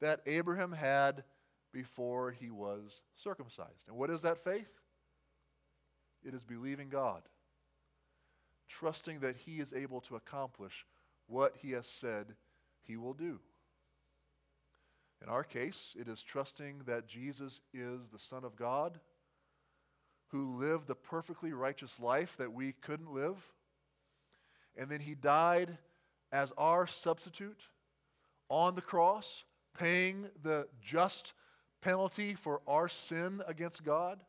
that 0.00 0.22
Abraham 0.24 0.72
had 0.72 1.22
before 1.70 2.30
he 2.30 2.48
was 2.48 3.02
circumcised. 3.14 3.84
And 3.88 3.96
what 3.98 4.08
is 4.08 4.22
that 4.22 4.42
faith? 4.42 4.70
It 6.24 6.32
is 6.32 6.44
believing 6.44 6.88
God, 6.88 7.20
trusting 8.70 9.20
that 9.20 9.36
he 9.36 9.58
is 9.58 9.74
able 9.74 10.00
to 10.02 10.16
accomplish 10.16 10.86
what 11.26 11.56
he 11.60 11.72
has 11.72 11.86
said 11.86 12.36
he 12.80 12.96
will 12.96 13.12
do. 13.12 13.38
In 15.22 15.28
our 15.28 15.44
case, 15.44 15.94
it 16.00 16.08
is 16.08 16.22
trusting 16.22 16.84
that 16.86 17.06
Jesus 17.06 17.60
is 17.74 18.08
the 18.08 18.18
Son 18.18 18.44
of 18.44 18.56
God 18.56 18.98
who 20.28 20.58
lived 20.58 20.86
the 20.86 20.94
perfectly 20.94 21.52
righteous 21.52 21.98
life 21.98 22.36
that 22.36 22.52
we 22.52 22.72
couldn't 22.72 23.12
live. 23.12 23.36
And 24.76 24.90
then 24.90 25.00
he 25.00 25.14
died 25.14 25.76
as 26.30 26.52
our 26.56 26.86
substitute 26.86 27.62
on 28.48 28.74
the 28.74 28.82
cross, 28.82 29.44
paying 29.78 30.28
the 30.42 30.68
just 30.82 31.32
penalty 31.80 32.34
for 32.34 32.60
our 32.66 32.88
sin 32.88 33.42
against 33.46 33.84
God, 33.84 34.20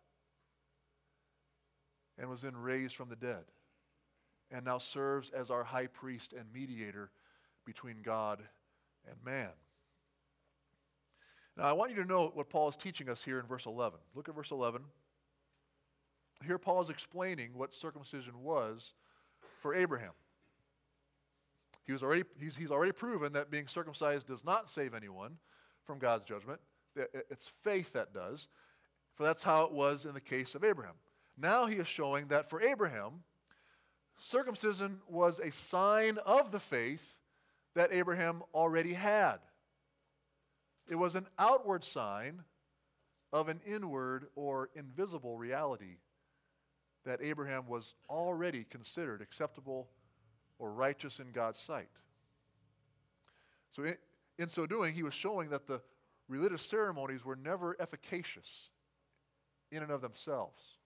and 2.17 2.29
was 2.29 2.41
then 2.41 2.55
raised 2.55 2.95
from 2.95 3.09
the 3.09 3.15
dead, 3.15 3.43
and 4.51 4.65
now 4.65 4.77
serves 4.77 5.29
as 5.29 5.49
our 5.49 5.63
high 5.63 5.87
priest 5.87 6.33
and 6.33 6.45
mediator 6.53 7.11
between 7.65 8.01
God 8.01 8.41
and 9.07 9.15
man. 9.23 9.49
Now, 11.57 11.65
I 11.65 11.73
want 11.73 11.91
you 11.91 12.01
to 12.01 12.07
note 12.07 12.35
what 12.35 12.49
Paul 12.49 12.69
is 12.69 12.75
teaching 12.77 13.09
us 13.09 13.23
here 13.23 13.39
in 13.39 13.45
verse 13.45 13.65
11. 13.65 13.99
Look 14.15 14.29
at 14.29 14.35
verse 14.35 14.51
11. 14.51 14.81
Here, 16.45 16.57
Paul 16.57 16.81
is 16.81 16.89
explaining 16.89 17.51
what 17.53 17.73
circumcision 17.73 18.41
was 18.41 18.93
for 19.59 19.75
Abraham. 19.75 20.13
He 21.85 21.91
was 21.91 22.03
already, 22.03 22.23
he's, 22.39 22.55
he's 22.55 22.71
already 22.71 22.91
proven 22.91 23.33
that 23.33 23.51
being 23.51 23.67
circumcised 23.67 24.27
does 24.27 24.45
not 24.45 24.69
save 24.69 24.93
anyone 24.93 25.37
from 25.83 25.99
God's 25.99 26.25
judgment. 26.25 26.59
It's 26.95 27.51
faith 27.63 27.93
that 27.93 28.13
does. 28.13 28.47
For 29.15 29.23
that's 29.23 29.43
how 29.43 29.65
it 29.65 29.73
was 29.73 30.05
in 30.05 30.13
the 30.13 30.21
case 30.21 30.55
of 30.55 30.63
Abraham. 30.63 30.95
Now 31.37 31.65
he 31.65 31.75
is 31.75 31.87
showing 31.87 32.27
that 32.27 32.49
for 32.49 32.61
Abraham, 32.61 33.23
circumcision 34.17 34.99
was 35.07 35.39
a 35.39 35.51
sign 35.51 36.19
of 36.25 36.51
the 36.51 36.59
faith 36.59 37.17
that 37.75 37.91
Abraham 37.91 38.43
already 38.53 38.93
had. 38.93 39.37
It 40.89 40.95
was 40.95 41.15
an 41.15 41.27
outward 41.37 41.83
sign 41.83 42.43
of 43.33 43.49
an 43.49 43.61
inward 43.65 44.27
or 44.35 44.69
invisible 44.75 45.37
reality 45.37 45.97
that 47.09 47.19
Abraham 47.21 47.67
was 47.67 47.95
already 48.09 48.65
considered 48.69 49.21
acceptable 49.21 49.89
or 50.59 50.71
righteous 50.71 51.19
in 51.19 51.31
God's 51.31 51.59
sight. 51.59 51.89
So, 53.71 53.83
in, 53.83 53.95
in 54.37 54.49
so 54.49 54.65
doing, 54.65 54.93
he 54.93 55.03
was 55.03 55.13
showing 55.13 55.49
that 55.49 55.67
the 55.67 55.81
religious 56.27 56.61
ceremonies 56.61 57.25
were 57.25 57.35
never 57.35 57.75
efficacious 57.79 58.69
in 59.71 59.83
and 59.83 59.91
of 59.91 60.01
themselves. 60.01 60.77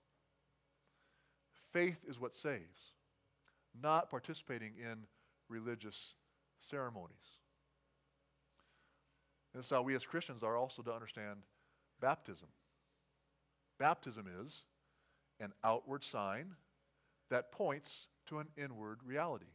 Faith 1.71 1.99
is 2.07 2.19
what 2.19 2.35
saves, 2.35 2.93
not 3.81 4.09
participating 4.09 4.73
in 4.79 4.99
religious 5.49 6.15
ceremonies. 6.59 7.37
This 9.53 9.65
is 9.65 9.71
how 9.71 9.81
we 9.81 9.95
as 9.95 10.05
Christians 10.05 10.43
are 10.43 10.55
also 10.55 10.81
to 10.83 10.93
understand 10.93 11.39
baptism. 11.99 12.47
Baptism 13.77 14.27
is 14.41 14.65
an 15.43 15.53
outward 15.63 16.03
sign 16.03 16.55
that 17.29 17.51
points 17.51 18.07
to 18.27 18.39
an 18.39 18.47
inward 18.57 18.99
reality. 19.05 19.45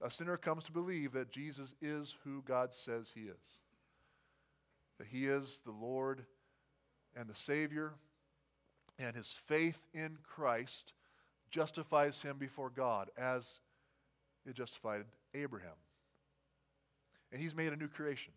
A 0.00 0.10
sinner 0.10 0.36
comes 0.36 0.64
to 0.64 0.72
believe 0.72 1.12
that 1.12 1.32
Jesus 1.32 1.74
is 1.82 2.16
who 2.22 2.42
God 2.42 2.72
says 2.72 3.12
he 3.14 3.22
is, 3.22 3.60
that 4.98 5.08
he 5.08 5.26
is 5.26 5.62
the 5.64 5.72
Lord 5.72 6.24
and 7.16 7.28
the 7.28 7.34
Savior, 7.34 7.94
and 8.98 9.16
his 9.16 9.32
faith 9.32 9.80
in 9.92 10.18
Christ 10.22 10.92
justifies 11.50 12.22
him 12.22 12.36
before 12.38 12.70
God 12.70 13.10
as 13.18 13.60
it 14.46 14.54
justified 14.54 15.04
Abraham. 15.34 15.76
And 17.32 17.40
he's 17.40 17.54
made 17.54 17.72
a 17.72 17.76
new 17.76 17.88
creation, 17.88 18.32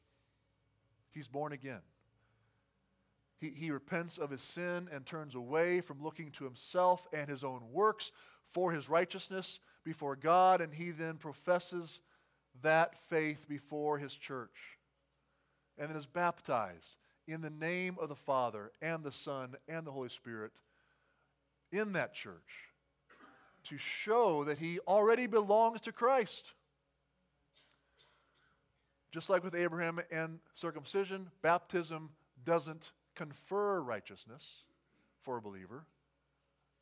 he's 1.12 1.28
born 1.28 1.52
again. 1.52 1.82
He, 3.42 3.50
he 3.50 3.72
repents 3.72 4.20
of 4.20 4.30
his 4.30 4.44
sin 4.44 4.88
and 4.94 5.04
turns 5.04 5.34
away 5.34 5.82
from 5.82 6.02
looking 6.02 6.30
to 6.32 6.44
himself 6.44 7.08
and 7.12 7.28
his 7.28 7.44
own 7.44 7.62
works 7.72 8.12
for 8.52 8.72
his 8.72 8.88
righteousness 8.88 9.60
before 9.84 10.16
God, 10.16 10.62
and 10.62 10.72
he 10.72 10.92
then 10.92 11.16
professes 11.16 12.02
that 12.62 12.96
faith 13.10 13.48
before 13.50 13.98
his 13.98 14.14
church 14.14 14.78
and 15.78 15.90
then 15.90 15.98
is 15.98 16.06
baptized 16.06 16.98
in 17.28 17.42
the 17.42 17.50
name 17.50 17.98
of 18.00 18.10
the 18.10 18.16
Father 18.16 18.72
and 18.82 19.04
the 19.04 19.12
Son 19.12 19.56
and 19.68 19.88
the 19.88 19.92
Holy 19.92 20.10
Spirit 20.10 20.52
in 21.72 21.94
that 21.94 22.14
church 22.14 22.70
to 23.64 23.78
show 23.78 24.44
that 24.44 24.60
he 24.60 24.80
already 24.88 25.26
belongs 25.26 25.82
to 25.82 25.92
Christ. 25.92 26.54
Just 29.12 29.30
like 29.30 29.44
with 29.44 29.56
Abraham 29.56 30.00
and 30.12 30.40
circumcision, 30.54 31.32
baptism 31.42 32.10
doesn't 32.44 32.92
confer 33.16 33.82
righteousness 33.82 34.64
for 35.22 35.38
a 35.38 35.42
believer. 35.42 35.86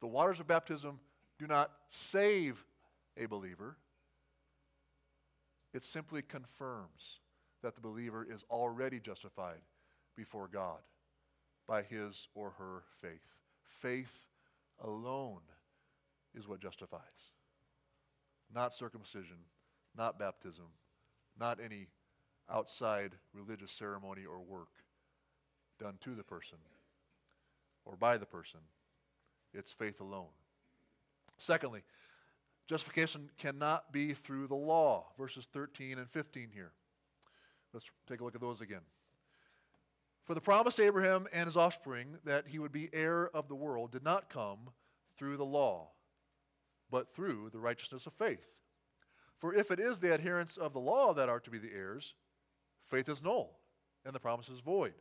The 0.02 0.08
waters 0.08 0.40
of 0.40 0.48
baptism 0.48 1.00
do 1.38 1.48
not 1.48 1.72
save 1.88 2.64
a 3.18 3.26
believer, 3.26 3.78
it 5.74 5.84
simply 5.84 6.22
confirms 6.22 7.20
that 7.62 7.76
the 7.76 7.82
believer 7.82 8.26
is 8.30 8.44
already 8.50 9.00
justified 9.00 9.62
before 10.16 10.48
God 10.48 10.80
by 11.68 11.84
his 11.84 12.28
or 12.34 12.52
her 12.58 12.84
faith. 13.02 13.40
Faith 13.64 14.26
alone 14.84 15.42
is 16.34 16.48
what 16.48 16.62
justifies, 16.62 17.32
not 18.54 18.74
circumcision, 18.74 19.38
not 19.96 20.18
baptism, 20.18 20.66
not 21.40 21.60
any 21.64 21.88
outside 22.50 23.12
religious 23.34 23.72
ceremony 23.72 24.26
or 24.26 24.40
work 24.40 24.70
done 25.80 25.98
to 26.02 26.16
the 26.16 26.24
person 26.24 26.58
or 27.86 27.96
by 27.96 28.18
the 28.18 28.26
person. 28.26 28.60
It's 29.54 29.72
faith 29.72 30.00
alone. 30.00 30.28
Secondly, 31.38 31.82
justification 32.68 33.30
cannot 33.38 33.92
be 33.92 34.14
through 34.14 34.48
the 34.48 34.56
law. 34.56 35.08
Verses 35.18 35.48
13 35.52 35.98
and 35.98 36.10
15 36.10 36.50
here. 36.54 36.72
Let's 37.74 37.90
take 38.08 38.22
a 38.22 38.24
look 38.24 38.36
at 38.36 38.42
those 38.42 38.62
again. 38.62 38.82
For 40.26 40.36
the 40.36 40.42
promise 40.42 40.76
to 40.76 40.84
Abraham 40.84 41.28
and 41.34 41.46
his 41.46 41.58
offspring 41.58 42.18
that 42.24 42.48
he 42.48 42.60
would 42.60 42.72
be 42.72 42.90
heir 42.94 43.30
of 43.34 43.48
the 43.48 43.56
world 43.56 43.92
did 43.92 44.04
not 44.04 44.30
come 44.30 44.70
through 45.18 45.38
the 45.38 45.46
law, 45.46 45.90
but 46.92 47.14
through 47.14 47.50
the 47.52 47.60
righteousness 47.60 48.06
of 48.06 48.14
faith. 48.14 48.56
For 49.40 49.54
if 49.54 49.72
it 49.72 49.80
is 49.80 50.00
the 50.00 50.14
adherents 50.14 50.58
of 50.58 50.74
the 50.74 50.80
law 50.80 51.14
that 51.14 51.30
are 51.30 51.40
to 51.40 51.50
be 51.50 51.58
the 51.58 51.74
heirs, 51.74 52.14
faith 52.86 53.10
is 53.10 53.24
null, 53.24 53.58
and 54.06 54.14
the 54.14 54.20
promise 54.20 54.50
is 54.50 54.60
void. 54.60 54.94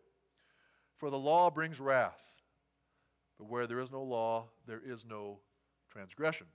For 0.98 1.10
the 1.10 1.18
law 1.18 1.50
brings 1.50 1.80
wrath, 1.80 2.20
but 3.38 3.48
where 3.48 3.66
there 3.66 3.78
is 3.78 3.90
no 3.90 4.02
law, 4.02 4.48
there 4.66 4.82
is 4.84 5.06
no 5.06 5.38
transgression. 5.90 6.46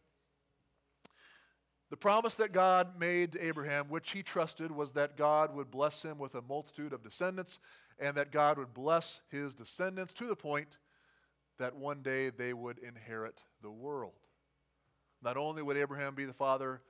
The 1.89 1.97
promise 1.97 2.36
that 2.36 2.51
God 2.51 2.99
made 2.99 3.34
to 3.34 3.45
Abraham, 3.45 3.88
which 3.88 4.12
he 4.12 4.23
trusted, 4.23 4.71
was 4.71 4.93
that 4.93 5.15
God 5.15 5.56
would 5.56 5.71
bless 5.71 6.03
him 6.03 6.17
with 6.17 6.36
a 6.36 6.41
multitude 6.41 6.91
of 6.91 7.03
descendants 7.03 7.60
and 7.99 8.17
that 8.17 8.32
God 8.32 8.58
would 8.58 8.73
bless 8.73 9.21
his 9.29 9.53
descendants 9.53 10.13
to 10.15 10.25
the 10.25 10.36
point 10.36 10.77
that 11.60 11.75
one 11.75 12.01
day 12.01 12.29
they 12.29 12.53
would 12.53 12.79
inherit 12.79 13.43
the 13.62 13.71
world. 13.71 14.13
Not 15.21 15.38
only 15.38 15.62
would 15.62 15.77
Abraham 15.77 16.15
be 16.15 16.25
the 16.25 16.34
father 16.34 16.82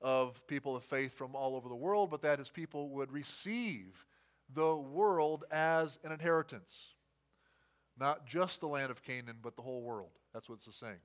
of 0.00 0.44
people 0.46 0.74
of 0.74 0.82
faith 0.84 1.12
from 1.12 1.36
all 1.36 1.54
over 1.54 1.68
the 1.68 1.74
world, 1.74 2.10
but 2.10 2.22
that 2.22 2.38
his 2.38 2.50
people 2.50 2.88
would 2.90 3.12
receive 3.12 4.04
the 4.54 4.76
world 4.76 5.44
as 5.50 5.98
an 6.02 6.12
inheritance. 6.12 6.94
Not 7.98 8.26
just 8.26 8.60
the 8.60 8.68
land 8.68 8.90
of 8.90 9.02
Canaan, 9.02 9.38
but 9.42 9.56
the 9.56 9.62
whole 9.62 9.82
world. 9.82 10.10
That's 10.32 10.48
what 10.48 10.56
it's 10.56 10.76
saying. 10.76 11.00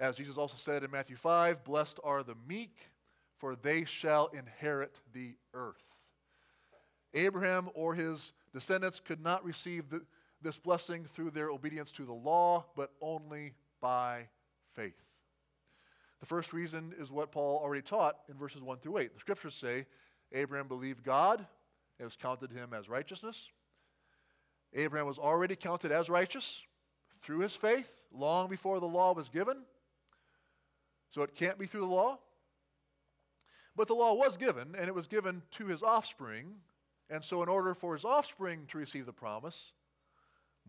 As 0.00 0.16
Jesus 0.16 0.36
also 0.36 0.56
said 0.56 0.84
in 0.84 0.90
Matthew 0.90 1.16
5, 1.16 1.64
blessed 1.64 2.00
are 2.04 2.22
the 2.22 2.36
meek, 2.48 2.90
for 3.36 3.56
they 3.56 3.84
shall 3.84 4.28
inherit 4.28 5.00
the 5.12 5.34
earth. 5.54 5.94
Abraham 7.14 7.68
or 7.74 7.94
his 7.94 8.32
descendants 8.52 9.00
could 9.00 9.22
not 9.22 9.44
receive 9.44 9.88
the, 9.88 10.04
this 10.42 10.58
blessing 10.58 11.04
through 11.04 11.30
their 11.30 11.50
obedience 11.50 11.90
to 11.92 12.04
the 12.04 12.12
law, 12.12 12.66
but 12.76 12.92
only 13.00 13.54
by 13.80 14.28
faith. 14.74 15.02
The 16.20 16.26
first 16.26 16.52
reason 16.52 16.94
is 16.98 17.10
what 17.10 17.32
Paul 17.32 17.60
already 17.62 17.82
taught 17.82 18.16
in 18.28 18.36
verses 18.36 18.62
1 18.62 18.78
through 18.78 18.98
8. 18.98 19.14
The 19.14 19.20
scriptures 19.20 19.54
say 19.54 19.86
Abraham 20.32 20.68
believed 20.68 21.04
God, 21.04 21.46
it 21.98 22.04
was 22.04 22.16
counted 22.16 22.52
him 22.52 22.72
as 22.72 22.88
righteousness. 22.88 23.50
Abraham 24.74 25.06
was 25.06 25.18
already 25.18 25.56
counted 25.56 25.92
as 25.92 26.10
righteous 26.10 26.62
through 27.20 27.40
his 27.40 27.56
faith 27.56 28.02
long 28.12 28.48
before 28.48 28.80
the 28.80 28.86
law 28.86 29.12
was 29.14 29.28
given. 29.28 29.58
So 31.10 31.22
it 31.22 31.34
can't 31.34 31.58
be 31.58 31.66
through 31.66 31.80
the 31.80 31.86
law. 31.86 32.18
But 33.74 33.86
the 33.86 33.94
law 33.94 34.14
was 34.14 34.36
given, 34.36 34.74
and 34.76 34.88
it 34.88 34.94
was 34.94 35.06
given 35.06 35.42
to 35.52 35.66
his 35.66 35.82
offspring. 35.82 36.56
And 37.08 37.24
so, 37.24 37.42
in 37.42 37.48
order 37.48 37.74
for 37.74 37.94
his 37.94 38.04
offspring 38.04 38.66
to 38.68 38.78
receive 38.78 39.06
the 39.06 39.12
promise, 39.12 39.72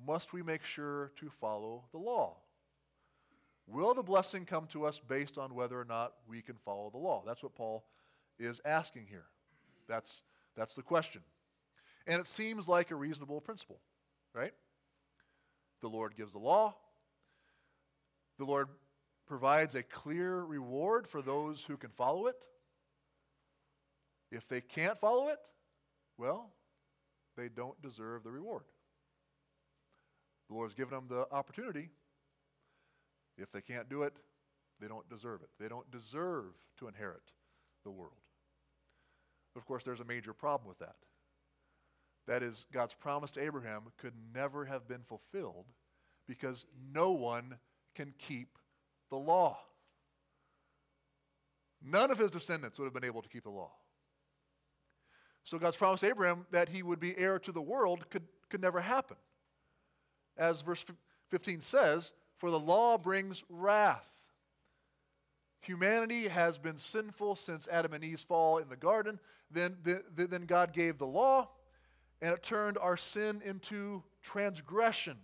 must 0.05 0.31
we 0.31 0.43
make 0.43 0.63
sure 0.63 1.11
to 1.17 1.29
follow 1.29 1.85
the 1.91 1.97
law? 1.97 2.37
Will 3.67 3.93
the 3.93 4.03
blessing 4.03 4.45
come 4.45 4.67
to 4.67 4.85
us 4.85 4.99
based 4.99 5.37
on 5.37 5.53
whether 5.53 5.79
or 5.79 5.85
not 5.85 6.13
we 6.27 6.41
can 6.41 6.55
follow 6.55 6.89
the 6.89 6.97
law? 6.97 7.23
That's 7.25 7.43
what 7.43 7.55
Paul 7.55 7.83
is 8.39 8.61
asking 8.65 9.07
here. 9.09 9.25
That's, 9.87 10.23
that's 10.55 10.75
the 10.75 10.81
question. 10.81 11.21
And 12.07 12.19
it 12.19 12.27
seems 12.27 12.67
like 12.67 12.91
a 12.91 12.95
reasonable 12.95 13.41
principle, 13.41 13.79
right? 14.33 14.53
The 15.81 15.87
Lord 15.87 16.15
gives 16.15 16.33
the 16.33 16.39
law. 16.39 16.75
The 18.37 18.45
Lord 18.45 18.67
provides 19.27 19.75
a 19.75 19.83
clear 19.83 20.43
reward 20.43 21.07
for 21.07 21.21
those 21.21 21.63
who 21.63 21.77
can 21.77 21.91
follow 21.91 22.27
it. 22.27 22.35
If 24.31 24.47
they 24.47 24.61
can't 24.61 24.99
follow 24.99 25.27
it, 25.29 25.39
well, 26.17 26.51
they 27.37 27.49
don't 27.49 27.81
deserve 27.81 28.23
the 28.23 28.31
reward. 28.31 28.63
The 30.49 30.55
Lord 30.55 30.69
has 30.69 30.75
given 30.75 30.95
them 30.95 31.05
the 31.07 31.27
opportunity. 31.31 31.89
If 33.37 33.51
they 33.51 33.61
can't 33.61 33.89
do 33.89 34.03
it, 34.03 34.13
they 34.81 34.87
don't 34.87 35.07
deserve 35.09 35.41
it. 35.41 35.49
They 35.59 35.67
don't 35.67 35.89
deserve 35.91 36.53
to 36.79 36.87
inherit 36.87 37.31
the 37.83 37.91
world. 37.91 38.13
Of 39.55 39.65
course, 39.65 39.83
there's 39.83 39.99
a 39.99 40.05
major 40.05 40.33
problem 40.33 40.67
with 40.67 40.79
that. 40.79 40.95
That 42.29 42.43
is, 42.43 42.67
God's 42.71 42.93
promise 42.93 43.31
to 43.31 43.43
Abraham 43.43 43.81
could 43.97 44.13
never 44.35 44.63
have 44.65 44.87
been 44.87 45.01
fulfilled 45.01 45.65
because 46.27 46.63
no 46.93 47.09
one 47.09 47.57
can 47.95 48.13
keep 48.19 48.59
the 49.09 49.17
law. 49.17 49.57
None 51.83 52.11
of 52.11 52.19
his 52.19 52.29
descendants 52.29 52.77
would 52.77 52.85
have 52.85 52.93
been 52.93 53.03
able 53.03 53.23
to 53.23 53.29
keep 53.29 53.45
the 53.45 53.49
law. 53.49 53.71
So 55.43 55.57
God's 55.57 55.77
promise 55.77 56.01
to 56.01 56.07
Abraham 56.07 56.45
that 56.51 56.69
he 56.69 56.83
would 56.83 56.99
be 56.99 57.17
heir 57.17 57.39
to 57.39 57.51
the 57.51 57.63
world 57.63 58.07
could, 58.11 58.27
could 58.51 58.61
never 58.61 58.79
happen. 58.79 59.17
As 60.37 60.61
verse 60.61 60.85
15 61.31 61.61
says, 61.61 62.13
for 62.37 62.51
the 62.51 62.59
law 62.59 62.99
brings 62.99 63.43
wrath. 63.49 64.07
Humanity 65.61 66.27
has 66.27 66.59
been 66.59 66.77
sinful 66.77 67.37
since 67.37 67.67
Adam 67.71 67.93
and 67.93 68.03
Eve's 68.03 68.21
fall 68.21 68.59
in 68.59 68.69
the 68.69 68.77
garden. 68.77 69.19
Then, 69.49 69.77
the, 69.81 70.03
the, 70.13 70.27
then 70.27 70.45
God 70.45 70.73
gave 70.73 70.99
the 70.99 71.07
law, 71.07 71.49
and 72.21 72.33
it 72.33 72.43
turned 72.43 72.77
our 72.77 72.97
sin 72.97 73.41
into 73.45 74.03
transgression. 74.21 75.17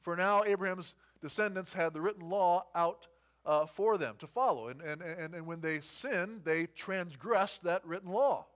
For 0.00 0.16
now, 0.16 0.44
Abraham's 0.44 0.94
descendants 1.20 1.72
had 1.72 1.92
the 1.92 2.00
written 2.00 2.28
law 2.28 2.66
out 2.74 3.06
uh, 3.44 3.66
for 3.66 3.96
them 3.96 4.14
to 4.18 4.26
follow. 4.26 4.68
And, 4.68 4.80
and, 4.82 5.02
and, 5.02 5.34
and 5.34 5.46
when 5.46 5.60
they 5.60 5.80
sinned, 5.80 6.42
they 6.44 6.66
transgressed 6.66 7.64
that 7.64 7.84
written 7.84 8.10
law, 8.10 8.46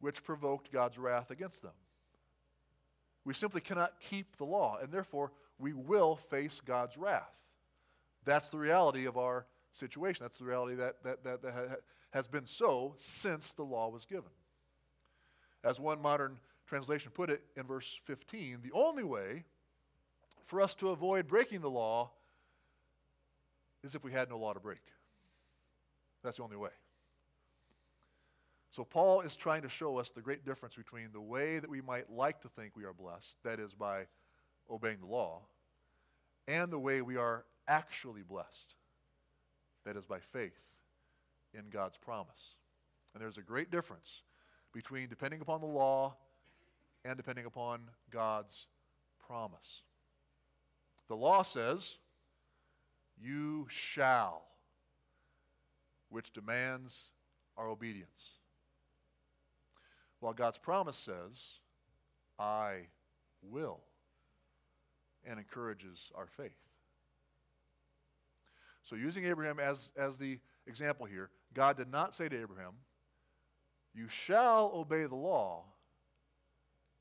which 0.00 0.24
provoked 0.24 0.72
God's 0.72 0.98
wrath 0.98 1.30
against 1.30 1.62
them. 1.62 1.72
We 3.24 3.34
simply 3.34 3.60
cannot 3.60 4.00
keep 4.00 4.36
the 4.36 4.44
law, 4.44 4.78
and 4.82 4.92
therefore 4.92 5.32
we 5.58 5.72
will 5.72 6.16
face 6.16 6.60
God's 6.60 6.98
wrath. 6.98 7.32
That's 8.24 8.48
the 8.48 8.58
reality 8.58 9.06
of 9.06 9.16
our 9.16 9.46
situation. 9.72 10.24
That's 10.24 10.38
the 10.38 10.44
reality 10.44 10.76
that, 10.76 11.02
that, 11.04 11.24
that, 11.24 11.42
that 11.42 11.80
has 12.10 12.26
been 12.26 12.46
so 12.46 12.94
since 12.96 13.54
the 13.54 13.62
law 13.62 13.88
was 13.88 14.04
given. 14.04 14.30
As 15.64 15.80
one 15.80 16.00
modern 16.00 16.36
translation 16.66 17.10
put 17.12 17.30
it 17.30 17.42
in 17.56 17.64
verse 17.64 17.98
15, 18.04 18.60
the 18.62 18.72
only 18.72 19.02
way 19.02 19.44
for 20.46 20.60
us 20.60 20.74
to 20.76 20.90
avoid 20.90 21.26
breaking 21.26 21.62
the 21.62 21.70
law 21.70 22.10
is 23.82 23.94
if 23.94 24.04
we 24.04 24.12
had 24.12 24.28
no 24.28 24.38
law 24.38 24.52
to 24.52 24.60
break. 24.60 24.82
That's 26.22 26.36
the 26.36 26.42
only 26.42 26.56
way. 26.56 26.70
So, 28.70 28.84
Paul 28.84 29.20
is 29.20 29.36
trying 29.36 29.62
to 29.62 29.68
show 29.68 29.98
us 29.98 30.10
the 30.10 30.20
great 30.20 30.44
difference 30.44 30.74
between 30.74 31.10
the 31.12 31.20
way 31.20 31.60
that 31.60 31.70
we 31.70 31.80
might 31.80 32.10
like 32.10 32.40
to 32.40 32.48
think 32.48 32.74
we 32.74 32.84
are 32.84 32.92
blessed, 32.92 33.36
that 33.44 33.60
is, 33.60 33.72
by 33.72 34.06
obeying 34.68 34.98
the 34.98 35.06
law, 35.06 35.42
and 36.48 36.72
the 36.72 36.78
way 36.78 37.00
we 37.00 37.16
are 37.16 37.44
actually 37.68 38.22
blessed, 38.22 38.74
that 39.84 39.96
is, 39.96 40.06
by 40.06 40.18
faith 40.18 40.58
in 41.52 41.70
God's 41.70 41.96
promise. 41.96 42.56
And 43.14 43.22
there's 43.22 43.38
a 43.38 43.42
great 43.42 43.70
difference 43.70 44.22
between 44.74 45.08
depending 45.08 45.40
upon 45.40 45.60
the 45.60 45.66
law 45.66 46.16
and 47.04 47.16
depending 47.16 47.46
upon 47.46 47.80
God's 48.10 48.66
promise. 49.26 49.82
The 51.08 51.14
law 51.14 51.42
says, 51.42 51.98
you 53.16 53.66
shall, 53.70 54.42
which 56.08 56.32
demands 56.32 57.10
our 57.56 57.68
obedience. 57.68 58.38
While 60.20 60.32
God's 60.32 60.58
promise 60.58 60.96
says, 60.96 61.58
I 62.38 62.88
will, 63.42 63.80
and 65.24 65.38
encourages 65.38 66.10
our 66.14 66.26
faith. 66.26 66.56
So, 68.82 68.96
using 68.96 69.24
Abraham 69.24 69.58
as, 69.60 69.92
as 69.96 70.18
the 70.18 70.38
example 70.66 71.06
here, 71.06 71.30
God 71.54 71.76
did 71.76 71.90
not 71.90 72.14
say 72.14 72.28
to 72.28 72.40
Abraham, 72.40 72.72
You 73.94 74.08
shall 74.08 74.72
obey 74.74 75.04
the 75.04 75.14
law, 75.14 75.64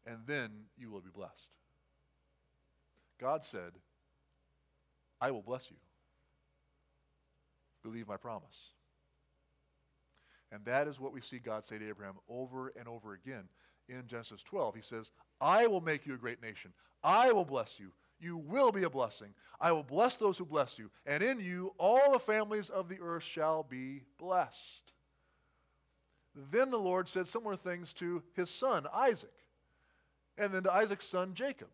and 0.06 0.19
then 0.27 0.49
you 0.77 0.91
will 0.91 1.01
be 1.01 1.10
blessed. 1.13 1.49
God 3.19 3.43
said, 3.43 3.71
I 5.19 5.32
will 5.32 5.41
bless 5.41 5.71
you 5.71 5.77
believe 7.84 8.08
my 8.08 8.17
promise. 8.17 8.71
And 10.51 10.63
that 10.65 10.88
is 10.88 10.99
what 10.99 11.13
we 11.13 11.21
see 11.21 11.39
God 11.39 11.65
say 11.65 11.77
to 11.77 11.88
Abraham 11.88 12.15
over 12.29 12.71
and 12.79 12.88
over 12.88 13.13
again 13.13 13.43
in 13.89 14.08
Genesis 14.08 14.41
12. 14.43 14.75
He 14.75 14.82
says, 14.82 15.12
I 15.41 15.67
will 15.67 15.82
make 15.82 16.06
you 16.06 16.13
a 16.13 16.17
great 16.17 16.41
nation. 16.41 16.71
I 17.03 17.32
will 17.32 17.45
bless 17.45 17.79
you. 17.79 17.91
You 18.19 18.38
will 18.38 18.71
be 18.71 18.84
a 18.84 18.89
blessing. 18.89 19.34
I 19.60 19.71
will 19.71 19.84
bless 19.84 20.15
those 20.15 20.38
who 20.38 20.45
bless 20.45 20.79
you. 20.79 20.89
And 21.06 21.21
in 21.21 21.41
you, 21.41 21.73
all 21.77 22.13
the 22.13 22.19
families 22.19 22.69
of 22.69 22.88
the 22.88 22.99
earth 23.01 23.23
shall 23.23 23.63
be 23.63 24.03
blessed. 24.17 24.93
Then 26.36 26.72
the 26.72 26.78
Lord 26.78 27.08
said 27.08 27.28
similar 27.28 27.56
things 27.56 27.93
to 27.93 28.24
his 28.36 28.50
son, 28.50 28.88
Isaac, 28.93 29.34
and 30.38 30.54
then 30.54 30.63
to 30.63 30.74
Isaac's 30.74 31.06
son, 31.06 31.34
Jacob. 31.34 31.69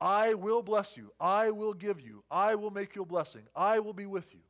I 0.00 0.34
will 0.34 0.62
bless 0.62 0.96
you. 0.96 1.12
I 1.20 1.52
will 1.52 1.74
give 1.74 2.00
you. 2.00 2.24
I 2.30 2.56
will 2.56 2.72
make 2.72 2.96
you 2.96 3.02
a 3.02 3.06
blessing. 3.06 3.42
I 3.54 3.78
will 3.78 3.92
be 3.92 4.06
with 4.06 4.34
you. 4.34 4.40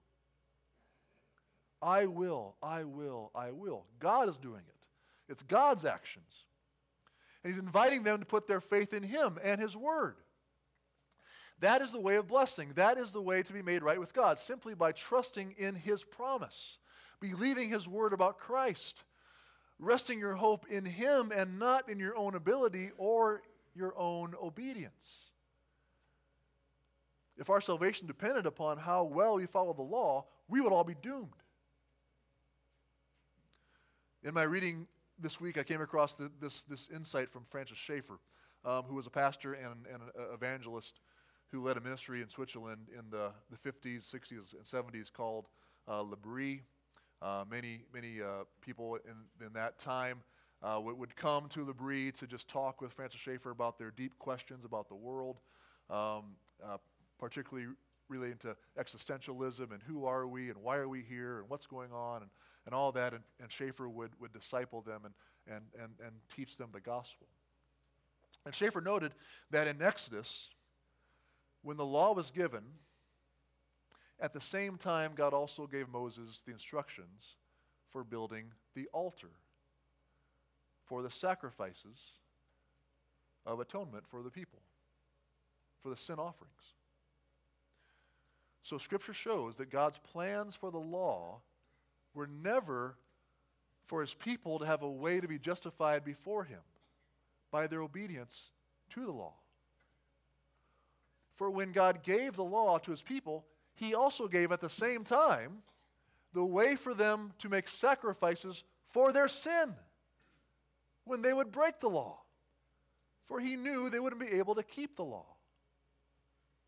I 1.82 2.06
will, 2.06 2.56
I 2.62 2.84
will, 2.84 3.30
I 3.34 3.50
will. 3.50 3.84
God 3.98 4.28
is 4.28 4.38
doing 4.38 4.62
it. 4.66 4.86
It's 5.28 5.42
God's 5.42 5.84
actions. 5.84 6.44
And 7.42 7.52
He's 7.52 7.62
inviting 7.62 8.02
them 8.02 8.20
to 8.20 8.24
put 8.24 8.46
their 8.46 8.60
faith 8.60 8.94
in 8.94 9.02
Him 9.02 9.38
and 9.42 9.60
His 9.60 9.76
Word. 9.76 10.16
That 11.58 11.82
is 11.82 11.92
the 11.92 12.00
way 12.00 12.16
of 12.16 12.28
blessing. 12.28 12.72
That 12.76 12.98
is 12.98 13.12
the 13.12 13.22
way 13.22 13.42
to 13.42 13.52
be 13.52 13.62
made 13.62 13.82
right 13.82 14.00
with 14.00 14.14
God, 14.14 14.38
simply 14.38 14.74
by 14.74 14.92
trusting 14.92 15.54
in 15.58 15.74
His 15.74 16.02
promise, 16.04 16.78
believing 17.22 17.70
His 17.70 17.88
Word 17.88 18.12
about 18.12 18.36
Christ, 18.36 19.02
resting 19.78 20.18
your 20.18 20.34
hope 20.34 20.66
in 20.68 20.84
Him 20.84 21.32
and 21.34 21.58
not 21.58 21.88
in 21.88 21.98
your 21.98 22.16
own 22.16 22.34
ability 22.34 22.90
or 22.98 23.42
your 23.74 23.94
own 23.96 24.34
obedience. 24.42 25.30
If 27.38 27.48
our 27.48 27.60
salvation 27.62 28.06
depended 28.06 28.44
upon 28.44 28.76
how 28.76 29.04
well 29.04 29.36
we 29.36 29.46
follow 29.46 29.72
the 29.72 29.82
law, 29.82 30.26
we 30.48 30.60
would 30.60 30.72
all 30.72 30.84
be 30.84 30.96
doomed. 31.00 31.30
In 34.22 34.34
my 34.34 34.42
reading 34.42 34.86
this 35.18 35.40
week, 35.40 35.58
I 35.58 35.62
came 35.62 35.80
across 35.80 36.14
the, 36.14 36.30
this, 36.40 36.64
this 36.64 36.88
insight 36.94 37.30
from 37.30 37.44
Francis 37.48 37.78
Schaeffer, 37.78 38.18
um, 38.64 38.82
who 38.84 38.94
was 38.94 39.06
a 39.06 39.10
pastor 39.10 39.54
and, 39.54 39.86
and 39.92 40.02
an 40.02 40.26
evangelist 40.34 41.00
who 41.50 41.62
led 41.62 41.76
a 41.76 41.80
ministry 41.80 42.20
in 42.20 42.28
Switzerland 42.28 42.88
in 42.96 43.10
the, 43.10 43.30
the 43.50 43.56
50s, 43.56 44.14
60s, 44.14 44.54
and 44.54 44.64
70s 44.64 45.12
called 45.12 45.46
uh, 45.88 46.00
L'Abri. 46.00 46.62
Uh, 47.22 47.44
many 47.48 47.82
many 47.94 48.20
uh, 48.20 48.44
people 48.60 48.96
in, 49.04 49.46
in 49.46 49.52
that 49.52 49.78
time 49.78 50.22
uh, 50.62 50.80
would, 50.82 50.98
would 50.98 51.14
come 51.14 51.48
to 51.48 51.64
L'Abri 51.64 52.10
to 52.12 52.26
just 52.26 52.48
talk 52.48 52.80
with 52.80 52.92
Francis 52.92 53.20
Schaeffer 53.20 53.50
about 53.50 53.78
their 53.78 53.92
deep 53.92 54.18
questions 54.18 54.64
about 54.64 54.88
the 54.88 54.94
world. 54.94 55.38
Um, 55.88 56.36
uh, 56.64 56.78
particularly 57.22 57.68
relating 58.08 58.36
to 58.36 58.56
existentialism 58.76 59.72
and 59.72 59.80
who 59.86 60.04
are 60.04 60.26
we 60.26 60.50
and 60.50 60.58
why 60.58 60.76
are 60.76 60.88
we 60.88 61.02
here 61.02 61.38
and 61.38 61.48
what's 61.48 61.66
going 61.66 61.92
on 61.92 62.22
and, 62.22 62.30
and 62.66 62.74
all 62.74 62.90
that. 62.92 63.14
And, 63.14 63.22
and 63.40 63.50
Schaeffer 63.50 63.88
would, 63.88 64.10
would 64.20 64.32
disciple 64.32 64.80
them 64.82 65.02
and, 65.04 65.14
and, 65.46 65.64
and, 65.80 65.92
and 66.04 66.16
teach 66.34 66.56
them 66.56 66.70
the 66.72 66.80
gospel. 66.80 67.28
And 68.44 68.52
Schaeffer 68.52 68.80
noted 68.80 69.12
that 69.50 69.68
in 69.68 69.80
Exodus, 69.80 70.50
when 71.62 71.76
the 71.76 71.86
law 71.86 72.12
was 72.12 72.32
given, 72.32 72.64
at 74.22 74.32
the 74.32 74.40
same 74.40 74.78
time, 74.78 75.12
God 75.16 75.34
also 75.34 75.66
gave 75.66 75.88
Moses 75.88 76.42
the 76.46 76.52
instructions 76.52 77.34
for 77.90 78.04
building 78.04 78.44
the 78.74 78.88
altar 78.92 79.32
for 80.86 81.02
the 81.02 81.10
sacrifices 81.10 82.12
of 83.44 83.58
atonement 83.58 84.04
for 84.06 84.22
the 84.22 84.30
people, 84.30 84.60
for 85.82 85.90
the 85.90 85.96
sin 85.96 86.20
offerings. 86.20 86.74
So 88.62 88.78
Scripture 88.78 89.12
shows 89.12 89.56
that 89.56 89.70
God's 89.70 89.98
plans 89.98 90.54
for 90.54 90.70
the 90.70 90.78
law 90.78 91.40
were 92.14 92.28
never 92.28 92.96
for 93.86 94.02
his 94.02 94.14
people 94.14 94.60
to 94.60 94.66
have 94.66 94.82
a 94.82 94.90
way 94.90 95.20
to 95.20 95.26
be 95.26 95.38
justified 95.38 96.04
before 96.04 96.44
him 96.44 96.60
by 97.50 97.66
their 97.66 97.82
obedience 97.82 98.52
to 98.90 99.04
the 99.04 99.10
law. 99.10 99.34
For 101.34 101.50
when 101.50 101.72
God 101.72 102.04
gave 102.04 102.34
the 102.34 102.44
law 102.44 102.78
to 102.78 102.92
his 102.92 103.02
people, 103.02 103.44
he 103.74 103.94
also 103.94 104.28
gave 104.28 104.52
at 104.52 104.60
the 104.60 104.70
same 104.70 105.04
time 105.04 105.62
the 106.32 106.44
way 106.44 106.76
for 106.76 106.94
them 106.94 107.32
to 107.38 107.48
make 107.48 107.68
sacrifices 107.68 108.64
for 108.90 109.12
their 109.12 109.28
sin 109.28 109.74
when 111.04 111.22
they 111.22 111.32
would 111.32 111.52
break 111.52 111.80
the 111.80 111.88
law. 111.90 112.20
For 113.26 113.40
he 113.40 113.56
knew 113.56 113.88
they 113.88 114.00
wouldn't 114.00 114.20
be 114.20 114.38
able 114.38 114.54
to 114.54 114.62
keep 114.62 114.96
the 114.96 115.04
law. 115.04 115.26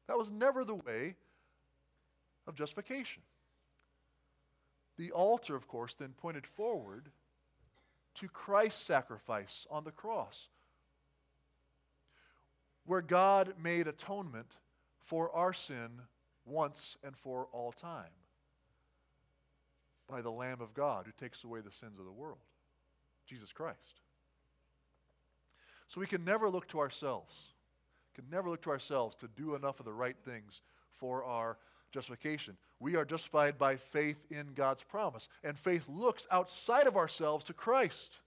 That 0.09 0.19
was 0.19 0.31
never 0.31 0.65
the 0.65 0.75
way 0.75 1.17
of 2.47 2.55
justification. 2.55 3.23
The 4.97 5.11
altar, 5.11 5.57
of 5.57 5.67
course, 5.67 5.95
then 5.95 6.15
pointed 6.17 6.47
forward 6.47 7.11
to 8.15 8.29
Christ's 8.29 8.85
sacrifice 8.85 9.67
on 9.71 9.85
the 9.85 9.91
cross, 9.91 10.49
where 12.87 13.03
God 13.03 13.55
made 13.61 13.89
atonement 13.89 14.59
for 15.01 15.35
our 15.35 15.53
sin 15.53 16.03
once 16.45 16.97
and 17.03 17.17
for 17.17 17.49
all 17.53 17.73
time 17.73 18.11
by 20.09 20.21
the 20.21 20.31
Lamb 20.31 20.61
of 20.61 20.75
God 20.75 21.07
who 21.07 21.13
takes 21.13 21.45
away 21.45 21.61
the 21.61 21.73
sins 21.73 21.99
of 21.99 22.05
the 22.05 22.13
world, 22.13 22.39
Jesus 23.27 23.53
Christ. 23.53 24.01
So 25.87 26.01
we 26.01 26.07
can 26.07 26.25
never 26.25 26.49
look 26.49 26.69
to 26.69 26.81
ourselves, 26.81 27.53
can 28.15 28.25
never 28.31 28.51
look 28.51 28.63
to 28.63 28.71
ourselves 28.71 29.17
to 29.17 29.29
do 29.29 29.55
enough 29.55 29.81
of 29.81 29.87
the 29.87 29.93
right 29.93 30.17
things 30.25 30.61
for 30.93 31.25
our 31.25 31.59
justification. 31.93 32.57
We 32.81 32.97
are 32.97 33.05
justified 33.05 33.57
by 33.57 33.77
faith 33.77 34.27
in 34.31 34.53
God's 34.55 34.83
promise. 34.83 35.29
And 35.43 35.57
faith 35.57 35.89
looks 35.89 36.27
outside 36.31 36.87
of 36.87 36.97
ourselves 36.97 37.45
to 37.47 37.53
Christ, 37.53 38.21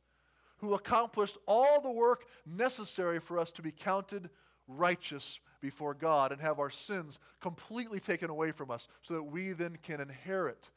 who 0.58 0.74
accomplished 0.74 1.38
all 1.46 1.82
the 1.82 1.92
work 1.92 2.26
necessary 2.46 3.20
for 3.20 3.38
us 3.38 3.52
to 3.52 3.62
be 3.62 3.72
counted 3.72 4.30
righteous 4.68 5.40
before 5.62 5.94
God 5.94 6.32
and 6.32 6.42
have 6.42 6.60
our 6.60 6.70
sins 6.70 7.20
completely 7.42 8.00
taken 8.00 8.30
away 8.30 8.52
from 8.52 8.72
us 8.72 8.88
so 9.02 9.14
that 9.14 9.24
we 9.24 9.54
then 9.54 9.78
can 9.82 10.00
inherit 10.00 10.70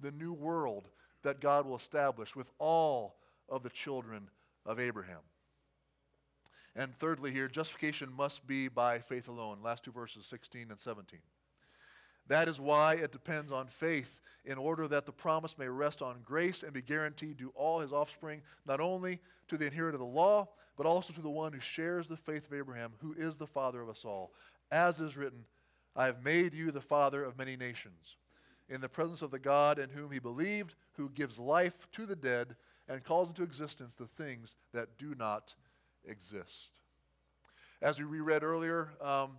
the 0.00 0.12
new 0.12 0.32
world 0.32 0.88
that 1.22 1.40
God 1.40 1.66
will 1.66 1.76
establish 1.76 2.36
with 2.36 2.50
all 2.58 3.16
of 3.48 3.62
the 3.62 3.70
children 3.70 4.28
of 4.64 4.78
Abraham. 4.78 5.20
And 6.76 6.96
thirdly, 6.98 7.32
here, 7.32 7.48
justification 7.48 8.12
must 8.16 8.46
be 8.46 8.68
by 8.68 9.00
faith 9.00 9.28
alone. 9.28 9.58
Last 9.62 9.84
two 9.84 9.90
verses, 9.90 10.26
16 10.26 10.70
and 10.70 10.78
17. 10.78 11.18
That 12.28 12.46
is 12.46 12.60
why 12.60 12.94
it 12.94 13.10
depends 13.10 13.50
on 13.50 13.66
faith, 13.66 14.20
in 14.44 14.58
order 14.58 14.86
that 14.86 15.06
the 15.06 15.12
promise 15.12 15.58
may 15.58 15.68
rest 15.68 16.02
on 16.02 16.20
grace 16.24 16.62
and 16.62 16.72
be 16.72 16.82
guaranteed 16.82 17.38
to 17.38 17.52
all 17.54 17.80
his 17.80 17.92
offspring, 17.92 18.42
not 18.66 18.80
only 18.80 19.18
to 19.48 19.56
the 19.56 19.66
inheritor 19.66 19.96
of 19.96 20.00
the 20.00 20.06
law, 20.06 20.48
but 20.78 20.86
also 20.86 21.12
to 21.12 21.20
the 21.20 21.28
one 21.28 21.52
who 21.52 21.60
shares 21.60 22.06
the 22.06 22.16
faith 22.16 22.46
of 22.46 22.56
Abraham, 22.56 22.92
who 23.00 23.12
is 23.18 23.36
the 23.36 23.48
father 23.48 23.82
of 23.82 23.88
us 23.88 24.04
all. 24.04 24.32
As 24.70 25.00
is 25.00 25.16
written, 25.16 25.44
I 25.96 26.06
have 26.06 26.24
made 26.24 26.54
you 26.54 26.70
the 26.70 26.80
father 26.80 27.24
of 27.24 27.36
many 27.36 27.56
nations, 27.56 28.16
in 28.68 28.80
the 28.80 28.88
presence 28.88 29.20
of 29.20 29.32
the 29.32 29.40
God 29.40 29.80
in 29.80 29.90
whom 29.90 30.12
he 30.12 30.20
believed, 30.20 30.76
who 30.92 31.10
gives 31.10 31.36
life 31.36 31.88
to 31.92 32.06
the 32.06 32.14
dead 32.14 32.54
and 32.88 33.02
calls 33.02 33.28
into 33.28 33.42
existence 33.42 33.96
the 33.96 34.06
things 34.06 34.56
that 34.72 34.96
do 34.98 35.16
not 35.16 35.56
exist. 36.06 36.78
As 37.82 37.98
we 37.98 38.04
reread 38.04 38.44
earlier, 38.44 38.90
um, 39.02 39.32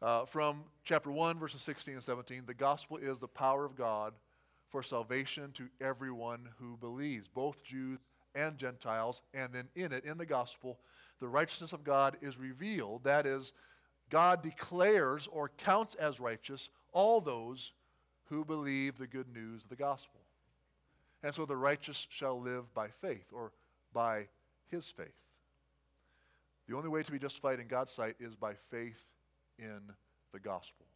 uh, 0.00 0.24
from 0.24 0.62
chapter 0.84 1.10
1, 1.10 1.38
verses 1.38 1.62
16 1.62 1.94
and 1.94 2.02
17, 2.02 2.44
the 2.46 2.54
gospel 2.54 2.96
is 2.96 3.18
the 3.18 3.28
power 3.28 3.64
of 3.64 3.74
God 3.74 4.14
for 4.68 4.84
salvation 4.84 5.50
to 5.52 5.68
everyone 5.80 6.48
who 6.60 6.76
believes, 6.76 7.26
both 7.26 7.64
Jews 7.64 7.98
and 8.34 8.56
Gentiles. 8.56 9.22
And 9.34 9.52
then 9.52 9.68
in 9.74 9.92
it, 9.92 10.04
in 10.04 10.18
the 10.18 10.26
gospel, 10.26 10.78
the 11.20 11.28
righteousness 11.28 11.72
of 11.72 11.84
God 11.84 12.16
is 12.20 12.38
revealed. 12.38 13.04
That 13.04 13.26
is, 13.26 13.52
God 14.08 14.42
declares 14.42 15.28
or 15.30 15.50
counts 15.58 15.94
as 15.94 16.20
righteous 16.20 16.70
all 16.92 17.20
those 17.20 17.72
who 18.24 18.44
believe 18.44 18.96
the 18.96 19.06
good 19.06 19.32
news 19.32 19.64
of 19.64 19.70
the 19.70 19.76
gospel. 19.76 20.20
And 21.22 21.34
so 21.34 21.44
the 21.44 21.56
righteous 21.56 22.06
shall 22.08 22.40
live 22.40 22.72
by 22.74 22.88
faith 22.88 23.26
or 23.32 23.52
by 23.92 24.28
his 24.70 24.86
faith. 24.86 25.08
The 26.68 26.76
only 26.76 26.88
way 26.88 27.02
to 27.02 27.12
be 27.12 27.18
justified 27.18 27.60
in 27.60 27.66
God's 27.66 27.92
sight 27.92 28.14
is 28.20 28.34
by 28.34 28.54
faith 28.70 29.04
in 29.58 29.80
the 30.32 30.38
gospel. 30.38 30.86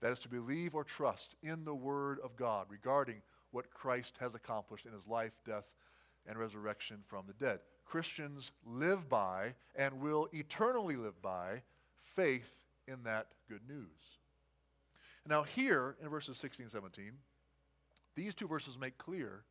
That 0.00 0.12
is 0.12 0.20
to 0.20 0.28
believe 0.28 0.74
or 0.74 0.84
trust 0.84 1.34
in 1.42 1.64
the 1.64 1.74
word 1.74 2.20
of 2.22 2.36
God 2.36 2.66
regarding 2.68 3.20
what 3.50 3.70
Christ 3.70 4.16
has 4.20 4.34
accomplished 4.34 4.86
in 4.86 4.92
his 4.92 5.08
life, 5.08 5.32
death, 5.44 5.64
and 6.28 6.38
resurrection 6.38 6.98
from 7.06 7.24
the 7.26 7.32
dead. 7.32 7.60
Christians 7.84 8.52
live 8.66 9.08
by 9.08 9.54
and 9.74 10.00
will 10.00 10.28
eternally 10.32 10.96
live 10.96 11.20
by 11.22 11.62
faith 12.04 12.66
in 12.86 13.02
that 13.04 13.28
good 13.48 13.62
news. 13.66 14.18
Now, 15.26 15.42
here 15.42 15.96
in 16.02 16.08
verses 16.08 16.36
16 16.38 16.64
and 16.64 16.72
17, 16.72 17.12
these 18.14 18.34
two 18.34 18.46
verses 18.46 18.78
make 18.78 18.98
clear 18.98 19.44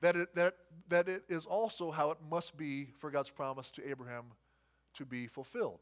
that 0.00 0.16
it, 0.16 0.34
that, 0.34 0.54
that 0.88 1.08
it 1.08 1.22
is 1.28 1.46
also 1.46 1.90
how 1.90 2.10
it 2.10 2.18
must 2.28 2.56
be 2.56 2.88
for 2.98 3.10
God's 3.10 3.30
promise 3.30 3.70
to 3.72 3.88
Abraham 3.88 4.24
to 4.94 5.06
be 5.06 5.26
fulfilled. 5.26 5.78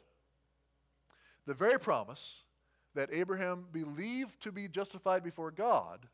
The 1.47 1.55
very 1.55 1.81
promise 1.81 2.45
that 2.95 3.09
Abraham 3.13 3.67
believed 3.73 4.41
to 4.43 4.53
be 4.53 4.69
justified 4.69 5.23
before 5.23 5.51
God 5.51 6.07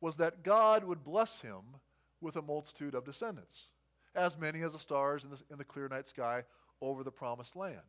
was 0.00 0.16
that 0.16 0.42
God 0.42 0.84
would 0.84 1.04
bless 1.04 1.40
him 1.40 1.62
with 2.20 2.36
a 2.36 2.42
multitude 2.42 2.94
of 2.94 3.04
descendants, 3.04 3.68
as 4.14 4.38
many 4.38 4.62
as 4.62 4.72
the 4.72 4.78
stars 4.78 5.24
in 5.24 5.30
the, 5.30 5.42
in 5.50 5.58
the 5.58 5.64
clear 5.64 5.88
night 5.88 6.08
sky 6.08 6.44
over 6.80 7.02
the 7.04 7.10
promised 7.10 7.56
land. 7.56 7.80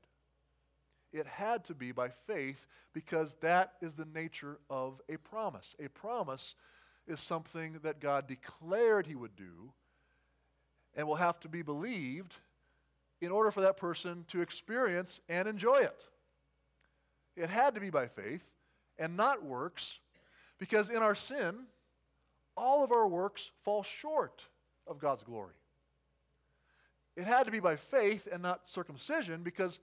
It 1.11 1.25
had 1.25 1.65
to 1.65 1.73
be 1.73 1.91
by 1.91 2.09
faith 2.09 2.67
because 2.93 3.35
that 3.41 3.73
is 3.81 3.95
the 3.95 4.07
nature 4.13 4.59
of 4.69 5.01
a 5.09 5.17
promise. 5.17 5.75
A 5.83 5.89
promise 5.89 6.55
is 7.07 7.19
something 7.19 7.79
that 7.83 7.99
God 7.99 8.27
declared 8.27 9.07
he 9.07 9.15
would 9.15 9.35
do 9.35 9.73
and 10.95 11.07
will 11.07 11.15
have 11.15 11.39
to 11.41 11.49
be 11.49 11.61
believed 11.61 12.35
in 13.21 13.31
order 13.31 13.51
for 13.51 13.61
that 13.61 13.77
person 13.77 14.25
to 14.27 14.41
experience 14.41 15.19
and 15.27 15.47
enjoy 15.47 15.77
it. 15.77 16.03
It 17.35 17.49
had 17.49 17.75
to 17.75 17.81
be 17.81 17.89
by 17.89 18.07
faith 18.07 18.49
and 18.97 19.15
not 19.15 19.43
works, 19.43 19.99
because 20.59 20.89
in 20.89 20.97
our 20.97 21.15
sin, 21.15 21.65
all 22.59 22.83
of 22.83 22.91
our 22.91 23.07
works 23.07 23.51
fall 23.63 23.83
short 23.83 24.43
of 24.87 24.99
God's 24.99 25.23
glory. 25.23 25.55
It 27.15 27.25
had 27.25 27.45
to 27.45 27.51
be 27.51 27.59
by 27.59 27.75
faith 27.75 28.27
and 28.31 28.41
not 28.41 28.69
circumcision, 28.69 29.43
because 29.43 29.79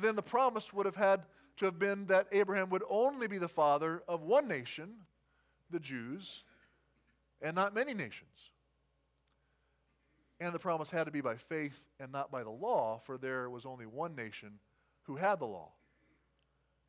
then 0.00 0.16
the 0.16 0.22
promise 0.22 0.72
would 0.72 0.86
have 0.86 0.96
had 0.96 1.22
to 1.56 1.64
have 1.66 1.78
been 1.78 2.06
that 2.06 2.26
Abraham 2.32 2.70
would 2.70 2.82
only 2.88 3.28
be 3.28 3.38
the 3.38 3.48
father 3.48 4.02
of 4.08 4.22
one 4.22 4.48
nation, 4.48 4.94
the 5.70 5.80
Jews, 5.80 6.44
and 7.42 7.54
not 7.54 7.74
many 7.74 7.94
nations. 7.94 8.50
And 10.40 10.52
the 10.52 10.58
promise 10.58 10.90
had 10.90 11.04
to 11.04 11.12
be 11.12 11.20
by 11.20 11.36
faith 11.36 11.88
and 12.00 12.10
not 12.10 12.30
by 12.30 12.42
the 12.42 12.50
law, 12.50 13.00
for 13.04 13.18
there 13.18 13.48
was 13.50 13.66
only 13.66 13.86
one 13.86 14.14
nation 14.14 14.58
who 15.02 15.16
had 15.16 15.38
the 15.38 15.46
law 15.46 15.72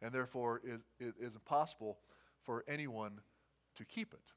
and 0.06 0.14
therefore 0.14 0.62
it 1.00 1.16
is 1.20 1.36
impossible 1.36 1.98
for 2.44 2.64
anyone 2.68 3.20
to 3.76 3.84
keep 3.84 4.14
it. 4.14 4.35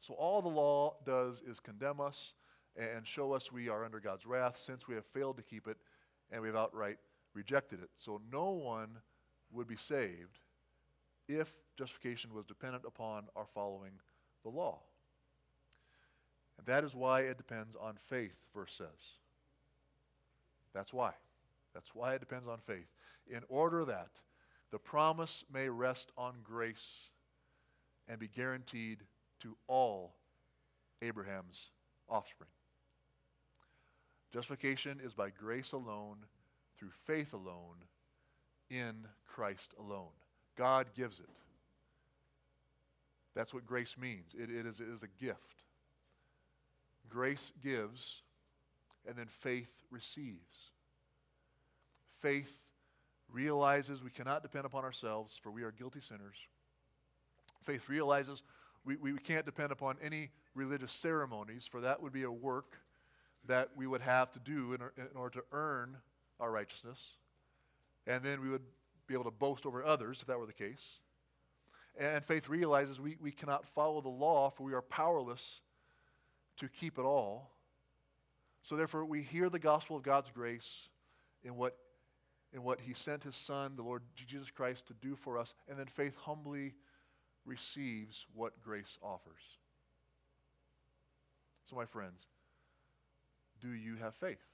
So 0.00 0.14
all 0.14 0.42
the 0.42 0.48
law 0.48 0.96
does 1.04 1.42
is 1.42 1.60
condemn 1.60 2.00
us 2.00 2.34
and 2.76 3.06
show 3.06 3.32
us 3.32 3.52
we 3.52 3.68
are 3.68 3.84
under 3.84 4.00
God's 4.00 4.26
wrath 4.26 4.58
since 4.58 4.88
we 4.88 4.94
have 4.94 5.04
failed 5.04 5.36
to 5.36 5.42
keep 5.42 5.66
it 5.66 5.76
and 6.30 6.40
we 6.40 6.48
have 6.48 6.56
outright 6.56 6.98
rejected 7.34 7.82
it. 7.82 7.90
So 7.96 8.20
no 8.32 8.50
one 8.50 8.98
would 9.52 9.66
be 9.66 9.76
saved 9.76 10.38
if 11.28 11.54
justification 11.76 12.34
was 12.34 12.44
dependent 12.44 12.84
upon 12.86 13.24
our 13.36 13.46
following 13.46 13.92
the 14.42 14.50
law. 14.50 14.80
And 16.58 16.66
that 16.66 16.84
is 16.84 16.94
why 16.94 17.22
it 17.22 17.36
depends 17.36 17.76
on 17.76 17.96
faith, 18.08 18.36
verse 18.54 18.72
says. 18.72 19.18
That's 20.74 20.92
why. 20.92 21.12
That's 21.74 21.94
why 21.94 22.14
it 22.14 22.20
depends 22.20 22.48
on 22.48 22.58
faith. 22.58 22.92
In 23.28 23.40
order 23.48 23.84
that 23.84 24.10
the 24.70 24.78
promise 24.78 25.44
may 25.52 25.68
rest 25.68 26.12
on 26.16 26.34
grace 26.42 27.10
and 28.08 28.18
be 28.18 28.28
guaranteed 28.28 29.04
to 29.40 29.56
all 29.66 30.14
Abraham's 31.02 31.70
offspring. 32.08 32.50
Justification 34.32 35.00
is 35.02 35.12
by 35.12 35.30
grace 35.30 35.72
alone, 35.72 36.18
through 36.78 36.90
faith 37.06 37.32
alone, 37.32 37.84
in 38.70 39.06
Christ 39.26 39.74
alone. 39.78 40.12
God 40.56 40.86
gives 40.96 41.20
it. 41.20 41.28
That's 43.34 43.52
what 43.52 43.66
grace 43.66 43.96
means. 43.98 44.34
It, 44.34 44.50
it, 44.50 44.66
is, 44.66 44.80
it 44.80 44.88
is 44.88 45.02
a 45.02 45.22
gift. 45.22 45.64
Grace 47.08 47.52
gives, 47.62 48.22
and 49.06 49.16
then 49.16 49.26
faith 49.26 49.82
receives. 49.90 50.70
Faith 52.20 52.60
realizes 53.32 54.02
we 54.02 54.10
cannot 54.10 54.42
depend 54.42 54.64
upon 54.64 54.84
ourselves, 54.84 55.38
for 55.42 55.50
we 55.50 55.62
are 55.62 55.72
guilty 55.72 56.00
sinners. 56.00 56.36
Faith 57.62 57.88
realizes 57.88 58.42
we, 58.84 58.96
we 58.96 59.12
can't 59.18 59.44
depend 59.44 59.72
upon 59.72 59.96
any 60.02 60.30
religious 60.54 60.92
ceremonies, 60.92 61.66
for 61.66 61.80
that 61.80 62.02
would 62.02 62.12
be 62.12 62.22
a 62.22 62.30
work 62.30 62.78
that 63.46 63.70
we 63.76 63.86
would 63.86 64.00
have 64.00 64.30
to 64.32 64.38
do 64.38 64.72
in, 64.72 64.80
in 64.96 65.16
order 65.16 65.40
to 65.40 65.44
earn 65.52 65.96
our 66.38 66.50
righteousness. 66.50 67.16
And 68.06 68.22
then 68.22 68.40
we 68.40 68.48
would 68.48 68.62
be 69.06 69.14
able 69.14 69.24
to 69.24 69.30
boast 69.30 69.66
over 69.66 69.84
others 69.84 70.18
if 70.20 70.26
that 70.26 70.38
were 70.38 70.46
the 70.46 70.52
case. 70.52 70.98
And 71.98 72.24
faith 72.24 72.48
realizes 72.48 73.00
we, 73.00 73.16
we 73.20 73.32
cannot 73.32 73.66
follow 73.66 74.00
the 74.00 74.08
law, 74.08 74.50
for 74.50 74.62
we 74.62 74.72
are 74.72 74.82
powerless 74.82 75.60
to 76.56 76.68
keep 76.68 76.98
it 76.98 77.02
all. 77.02 77.50
So, 78.62 78.76
therefore, 78.76 79.04
we 79.04 79.22
hear 79.22 79.48
the 79.48 79.58
gospel 79.58 79.96
of 79.96 80.02
God's 80.02 80.30
grace 80.30 80.88
in 81.42 81.56
what 81.56 81.76
in 82.52 82.62
what 82.62 82.80
he 82.80 82.92
sent 82.94 83.22
his 83.22 83.36
son, 83.36 83.76
the 83.76 83.82
Lord 83.82 84.02
Jesus 84.14 84.50
Christ, 84.50 84.88
to 84.88 84.94
do 84.94 85.14
for 85.14 85.38
us, 85.38 85.54
and 85.68 85.78
then 85.78 85.86
faith 85.86 86.16
humbly 86.16 86.74
receives 87.44 88.26
what 88.34 88.60
grace 88.62 88.98
offers. 89.02 89.58
So, 91.68 91.76
my 91.76 91.84
friends, 91.84 92.26
do 93.60 93.72
you 93.72 93.96
have 93.96 94.14
faith? 94.14 94.44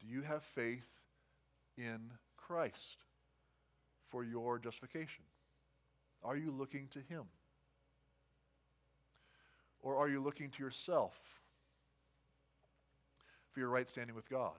Do 0.00 0.06
you 0.06 0.22
have 0.22 0.42
faith 0.42 0.88
in 1.76 2.10
Christ 2.36 2.96
for 4.08 4.24
your 4.24 4.58
justification? 4.58 5.24
Are 6.22 6.36
you 6.36 6.50
looking 6.50 6.88
to 6.88 7.00
him? 7.00 7.24
Or 9.82 9.96
are 9.96 10.08
you 10.08 10.20
looking 10.20 10.50
to 10.50 10.62
yourself 10.62 11.18
for 13.50 13.60
your 13.60 13.70
right 13.70 13.88
standing 13.88 14.14
with 14.14 14.28
God? 14.28 14.56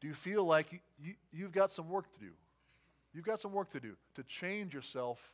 Do 0.00 0.08
you 0.08 0.14
feel 0.14 0.44
like 0.44 0.72
you, 0.72 0.78
you, 0.98 1.14
you've 1.32 1.52
got 1.52 1.70
some 1.70 1.88
work 1.88 2.12
to 2.12 2.20
do? 2.20 2.30
You've 3.14 3.24
got 3.24 3.40
some 3.40 3.52
work 3.52 3.70
to 3.70 3.80
do 3.80 3.96
to 4.16 4.24
change 4.24 4.74
yourself 4.74 5.32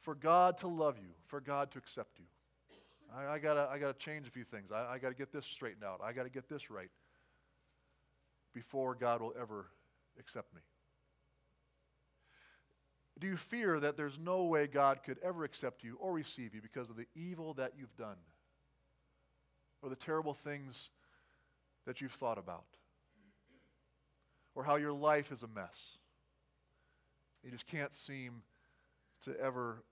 for 0.00 0.14
God 0.14 0.58
to 0.58 0.68
love 0.68 0.98
you, 0.98 1.08
for 1.26 1.40
God 1.40 1.70
to 1.72 1.78
accept 1.78 2.18
you. 2.18 2.26
I, 3.16 3.34
I 3.34 3.38
gotta, 3.38 3.68
I 3.70 3.78
gotta 3.78 3.98
change 3.98 4.28
a 4.28 4.30
few 4.30 4.44
things. 4.44 4.70
I, 4.70 4.92
I 4.92 4.98
gotta 4.98 5.14
get 5.14 5.32
this 5.32 5.46
straightened 5.46 5.84
out. 5.84 6.00
I 6.04 6.12
gotta 6.12 6.30
get 6.30 6.48
this 6.48 6.70
right 6.70 6.90
before 8.52 8.94
God 8.94 9.22
will 9.22 9.34
ever 9.40 9.66
accept 10.18 10.54
me. 10.54 10.60
Do 13.18 13.26
you 13.26 13.36
fear 13.36 13.78
that 13.80 13.96
there's 13.96 14.18
no 14.18 14.44
way 14.44 14.66
God 14.66 15.02
could 15.04 15.18
ever 15.22 15.44
accept 15.44 15.84
you 15.84 15.96
or 16.00 16.12
receive 16.12 16.54
you 16.54 16.60
because 16.60 16.90
of 16.90 16.96
the 16.96 17.06
evil 17.14 17.54
that 17.54 17.72
you've 17.78 17.96
done 17.96 18.16
or 19.82 19.88
the 19.88 19.96
terrible 19.96 20.34
things 20.34 20.90
that 21.86 22.00
you've 22.00 22.12
thought 22.12 22.38
about, 22.38 22.64
or 24.54 24.62
how 24.62 24.76
your 24.76 24.92
life 24.92 25.32
is 25.32 25.42
a 25.42 25.48
mess. 25.48 25.98
You 27.42 27.50
just 27.50 27.66
can't 27.66 27.92
seem 27.92 28.42
to 29.24 29.38
ever 29.40 29.82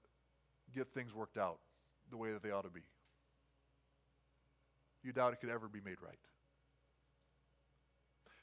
get 0.75 0.93
things 0.93 1.15
worked 1.15 1.37
out 1.37 1.59
the 2.11 2.17
way 2.17 2.33
that 2.33 2.43
they 2.43 2.51
ought 2.51 2.65
to 2.65 2.71
be. 2.71 2.83
You 5.03 5.13
doubt 5.13 5.33
it 5.33 5.41
could 5.41 5.51
ever 5.51 5.69
be 5.69 5.81
made 5.81 5.97
right. 6.03 6.19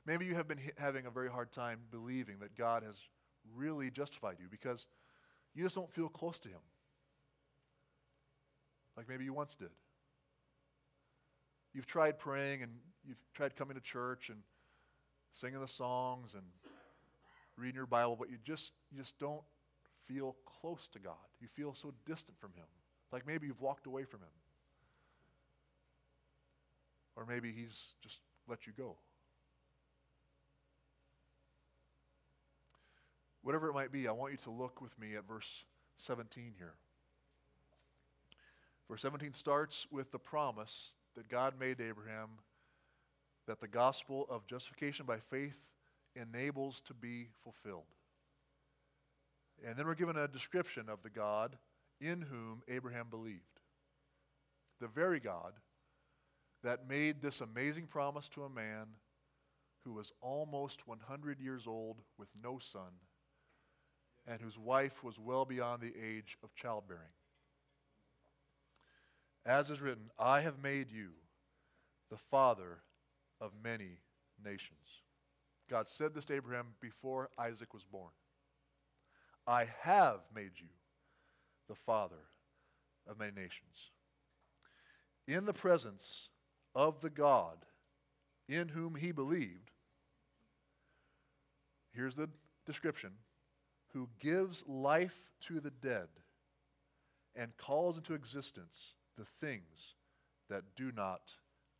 Maybe 0.05 0.25
you 0.25 0.35
have 0.35 0.47
been 0.47 0.59
having 0.77 1.05
a 1.05 1.11
very 1.11 1.29
hard 1.29 1.51
time 1.51 1.79
believing 1.91 2.39
that 2.39 2.55
God 2.55 2.83
has 2.83 2.95
really 3.55 3.91
justified 3.91 4.37
you 4.39 4.47
because 4.49 4.87
you 5.53 5.63
just 5.63 5.75
don't 5.75 5.91
feel 5.91 6.09
close 6.09 6.39
to 6.39 6.49
Him 6.49 6.61
like 8.97 9.07
maybe 9.07 9.23
you 9.23 9.31
once 9.31 9.55
did. 9.55 9.69
You've 11.73 11.85
tried 11.85 12.17
praying 12.17 12.63
and 12.63 12.71
you've 13.07 13.21
tried 13.33 13.55
coming 13.55 13.75
to 13.75 13.81
church 13.81 14.29
and 14.29 14.39
singing 15.31 15.59
the 15.59 15.67
songs 15.67 16.33
and 16.33 16.43
reading 17.57 17.75
your 17.75 17.85
Bible, 17.85 18.15
but 18.17 18.29
you 18.29 18.37
just, 18.43 18.71
you 18.91 18.97
just 18.99 19.17
don't 19.19 19.41
feel 20.07 20.35
close 20.45 20.87
to 20.89 20.99
God. 20.99 21.15
You 21.41 21.47
feel 21.47 21.73
so 21.73 21.93
distant 22.05 22.39
from 22.39 22.51
Him. 22.53 22.65
Like 23.11 23.25
maybe 23.25 23.47
you've 23.47 23.61
walked 23.61 23.87
away 23.87 24.03
from 24.03 24.21
Him. 24.21 24.27
Or 27.15 27.25
maybe 27.25 27.51
He's 27.51 27.93
just 28.01 28.19
let 28.47 28.67
you 28.67 28.73
go. 28.77 28.97
Whatever 33.41 33.69
it 33.69 33.73
might 33.73 33.91
be, 33.91 34.07
I 34.07 34.11
want 34.11 34.33
you 34.33 34.37
to 34.39 34.51
look 34.51 34.81
with 34.81 34.97
me 34.99 35.15
at 35.15 35.27
verse 35.27 35.63
17 35.95 36.53
here. 36.57 36.73
Verse 38.89 39.01
17 39.01 39.33
starts 39.33 39.87
with 39.91 40.11
the 40.11 40.19
promise 40.19 40.95
that 41.15 41.29
God 41.29 41.53
made 41.59 41.77
to 41.79 41.87
Abraham 41.87 42.29
that 43.47 43.61
the 43.61 43.67
gospel 43.67 44.27
of 44.29 44.45
justification 44.45 45.05
by 45.05 45.17
faith 45.17 45.76
enables 46.19 46.81
to 46.81 46.93
be 46.93 47.29
fulfilled. 47.43 47.83
And 49.65 49.75
then 49.75 49.85
we're 49.85 49.95
given 49.95 50.17
a 50.17 50.27
description 50.27 50.89
of 50.89 51.01
the 51.01 51.09
God 51.09 51.57
in 51.99 52.21
whom 52.21 52.61
Abraham 52.67 53.07
believed. 53.09 53.41
The 54.79 54.87
very 54.87 55.19
God 55.19 55.53
that 56.63 56.87
made 56.87 57.21
this 57.21 57.41
amazing 57.41 57.87
promise 57.87 58.29
to 58.29 58.43
a 58.43 58.49
man 58.49 58.87
who 59.83 59.93
was 59.93 60.11
almost 60.21 60.87
100 60.87 61.39
years 61.39 61.65
old 61.65 62.01
with 62.17 62.29
no 62.43 62.59
son 62.59 62.91
and 64.27 64.41
whose 64.41 64.59
wife 64.59 65.03
was 65.03 65.19
well 65.19 65.45
beyond 65.45 65.81
the 65.81 65.93
age 65.97 66.37
of 66.43 66.53
childbearing. 66.53 67.01
As 69.45 69.69
is 69.69 69.81
written, 69.81 70.11
I 70.19 70.41
have 70.41 70.61
made 70.61 70.91
you 70.91 71.11
the 72.11 72.17
father 72.17 72.79
of 73.39 73.51
many 73.63 74.01
nations. 74.43 75.03
God 75.69 75.87
said 75.87 76.13
this 76.13 76.25
to 76.25 76.35
Abraham 76.35 76.67
before 76.79 77.29
Isaac 77.37 77.73
was 77.73 77.83
born. 77.83 78.11
I 79.45 79.67
have 79.81 80.21
made 80.33 80.51
you 80.55 80.67
the 81.67 81.75
father 81.75 82.29
of 83.07 83.19
many 83.19 83.31
nations. 83.31 83.91
In 85.27 85.45
the 85.45 85.53
presence 85.53 86.29
of 86.73 87.01
the 87.01 87.09
God 87.09 87.57
in 88.47 88.69
whom 88.69 88.95
he 88.95 89.11
believed, 89.11 89.71
here's 91.93 92.15
the 92.15 92.29
description 92.65 93.11
who 93.93 94.09
gives 94.19 94.63
life 94.67 95.31
to 95.41 95.59
the 95.59 95.71
dead 95.71 96.07
and 97.35 97.55
calls 97.57 97.97
into 97.97 98.13
existence 98.13 98.93
the 99.17 99.25
things 99.41 99.95
that 100.49 100.63
do 100.75 100.91
not 100.95 101.33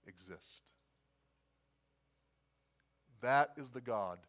exist. 0.05 0.61
That 3.21 3.51
is 3.57 3.71
the 3.71 3.81
God 3.81 4.19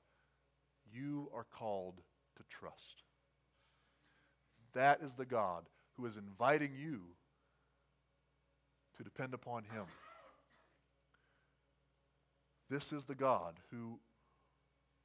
you 0.92 1.30
are 1.34 1.44
called 1.44 2.00
to 2.36 2.42
trust. 2.48 3.02
That 4.74 5.00
is 5.02 5.14
the 5.14 5.26
God 5.26 5.64
who 5.96 6.06
is 6.06 6.16
inviting 6.16 6.72
you 6.78 7.00
to 8.96 9.02
depend 9.04 9.34
upon 9.34 9.64
Him. 9.64 9.84
This 12.70 12.92
is 12.92 13.06
the 13.06 13.14
God 13.14 13.54
who 13.70 13.98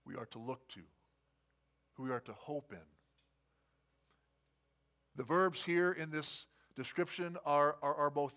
we 0.06 0.16
are 0.16 0.26
to 0.28 0.40
look 0.40 0.68
to, 0.70 0.82
who 1.94 2.04
we 2.04 2.12
are 2.12 2.20
to 2.22 2.34
hope 2.34 2.72
in. 2.72 2.86
The 5.16 5.24
verbs 5.24 5.64
here 5.64 5.92
in 5.92 6.12
this 6.12 6.48
description 6.76 7.38
are, 7.46 7.78
are, 7.82 7.96
are 7.96 8.10
both 8.10 8.34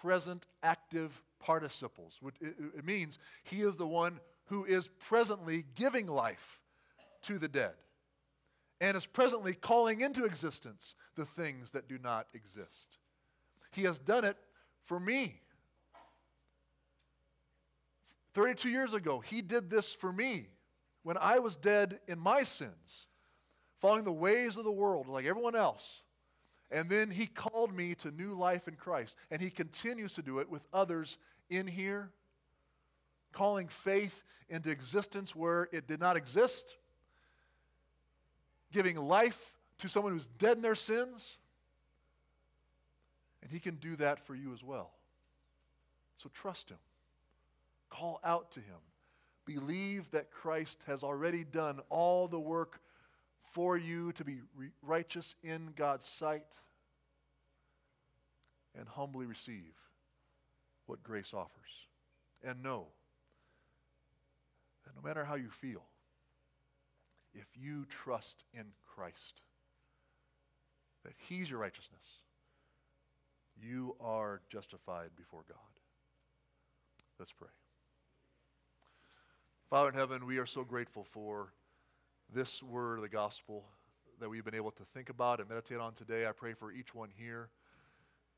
present 0.00 0.46
active 0.62 1.22
participles. 1.40 2.20
It, 2.40 2.54
it 2.76 2.84
means 2.84 3.18
he 3.42 3.62
is 3.62 3.76
the 3.76 3.86
one 3.86 4.20
who 4.48 4.64
is 4.64 4.88
presently 4.88 5.64
giving 5.74 6.06
life 6.06 6.60
to 7.22 7.38
the 7.38 7.48
dead 7.48 7.74
and 8.80 8.96
is 8.96 9.06
presently 9.06 9.54
calling 9.54 10.00
into 10.00 10.24
existence 10.24 10.94
the 11.16 11.24
things 11.24 11.72
that 11.72 11.88
do 11.88 11.98
not 11.98 12.26
exist. 12.34 12.98
He 13.72 13.82
has 13.82 13.98
done 13.98 14.24
it 14.24 14.36
for 14.84 14.98
me. 14.98 15.40
32 18.34 18.68
years 18.68 18.94
ago, 18.94 19.18
he 19.18 19.42
did 19.42 19.68
this 19.68 19.92
for 19.92 20.12
me 20.12 20.48
when 21.02 21.16
I 21.18 21.38
was 21.38 21.56
dead 21.56 22.00
in 22.06 22.18
my 22.18 22.44
sins, 22.44 23.06
following 23.80 24.04
the 24.04 24.12
ways 24.12 24.56
of 24.56 24.64
the 24.64 24.70
world 24.70 25.08
like 25.08 25.26
everyone 25.26 25.56
else. 25.56 26.02
And 26.70 26.90
then 26.90 27.10
he 27.10 27.26
called 27.26 27.74
me 27.74 27.94
to 27.96 28.10
new 28.10 28.34
life 28.34 28.68
in 28.68 28.74
Christ. 28.74 29.16
And 29.30 29.40
he 29.40 29.50
continues 29.50 30.12
to 30.12 30.22
do 30.22 30.38
it 30.38 30.50
with 30.50 30.66
others 30.72 31.16
in 31.48 31.66
here, 31.66 32.10
calling 33.32 33.68
faith 33.68 34.24
into 34.48 34.70
existence 34.70 35.36
where 35.36 35.68
it 35.72 35.86
did 35.86 36.00
not 36.00 36.16
exist, 36.16 36.76
giving 38.72 38.96
life 38.96 39.54
to 39.78 39.88
someone 39.88 40.12
who's 40.12 40.26
dead 40.26 40.56
in 40.56 40.62
their 40.62 40.74
sins. 40.74 41.36
And 43.42 43.50
he 43.50 43.60
can 43.60 43.76
do 43.76 43.96
that 43.96 44.18
for 44.26 44.34
you 44.34 44.52
as 44.52 44.64
well. 44.64 44.92
So 46.16 46.28
trust 46.32 46.70
him. 46.70 46.78
Call 47.88 48.20
out 48.24 48.50
to 48.52 48.60
him. 48.60 48.76
Believe 49.46 50.10
that 50.10 50.30
Christ 50.30 50.82
has 50.86 51.02
already 51.02 51.44
done 51.44 51.80
all 51.88 52.28
the 52.28 52.40
work 52.40 52.80
for 53.52 53.78
you 53.78 54.12
to 54.12 54.24
be 54.24 54.40
righteous 54.82 55.34
in 55.42 55.70
God's 55.74 56.06
sight 56.06 56.44
and 58.78 58.86
humbly 58.86 59.26
receive 59.26 59.74
what 60.86 61.02
grace 61.02 61.32
offers. 61.32 61.86
And 62.42 62.62
know 62.62 62.88
that 64.88 64.96
no 64.96 65.06
matter 65.06 65.24
how 65.24 65.34
you 65.34 65.50
feel, 65.50 65.82
if 67.34 67.46
you 67.54 67.84
trust 67.86 68.44
in 68.54 68.64
Christ, 68.86 69.42
that 71.04 71.12
He's 71.28 71.50
your 71.50 71.58
righteousness, 71.58 72.22
you 73.60 73.96
are 74.00 74.40
justified 74.48 75.10
before 75.16 75.44
God. 75.46 75.58
Let's 77.18 77.32
pray. 77.32 77.48
Father 79.68 79.90
in 79.90 79.94
heaven, 79.94 80.24
we 80.24 80.38
are 80.38 80.46
so 80.46 80.64
grateful 80.64 81.04
for 81.04 81.52
this 82.32 82.62
word 82.62 82.96
of 82.96 83.02
the 83.02 83.08
gospel 83.08 83.64
that 84.20 84.30
we've 84.30 84.44
been 84.44 84.54
able 84.54 84.70
to 84.70 84.84
think 84.94 85.10
about 85.10 85.40
and 85.40 85.48
meditate 85.48 85.78
on 85.78 85.92
today. 85.92 86.26
I 86.26 86.32
pray 86.32 86.54
for 86.54 86.72
each 86.72 86.94
one 86.94 87.10
here 87.14 87.50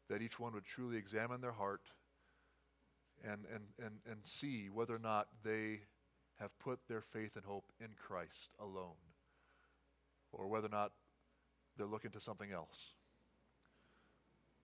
that 0.08 0.20
each 0.20 0.40
one 0.40 0.52
would 0.54 0.64
truly 0.64 0.96
examine 0.96 1.40
their 1.40 1.52
heart 1.52 1.82
and, 3.22 3.44
and, 3.54 3.64
and, 3.78 4.00
and 4.10 4.24
see 4.24 4.68
whether 4.68 4.94
or 4.96 4.98
not 4.98 5.28
they 5.44 5.82
have 6.40 6.58
put 6.58 6.80
their 6.88 7.02
faith 7.02 7.36
and 7.36 7.44
hope 7.44 7.72
in 7.80 7.90
Christ 7.96 8.50
alone 8.58 8.96
or 10.32 10.48
whether 10.48 10.66
or 10.66 10.70
not 10.70 10.92
they're 11.76 11.86
looking 11.86 12.10
to 12.12 12.20
something 12.20 12.50
else. 12.52 12.94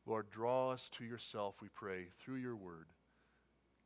Lord, 0.06 0.30
draw 0.30 0.70
us 0.70 0.88
to 0.90 1.04
yourself, 1.04 1.56
we 1.60 1.68
pray, 1.68 2.06
through 2.20 2.36
your 2.36 2.56
word. 2.56 2.86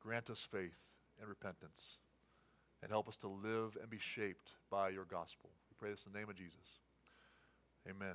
Grant 0.00 0.30
us 0.30 0.46
faith 0.50 0.86
and 1.18 1.28
repentance 1.28 1.96
and 2.82 2.90
help 2.90 3.08
us 3.08 3.16
to 3.18 3.28
live 3.28 3.76
and 3.80 3.90
be 3.90 3.98
shaped 3.98 4.52
by 4.70 4.88
your 4.90 5.04
gospel. 5.04 5.50
We 5.70 5.76
pray 5.78 5.90
this 5.90 6.06
in 6.06 6.12
the 6.12 6.18
name 6.18 6.28
of 6.28 6.36
Jesus. 6.36 6.80
Amen. 7.88 8.14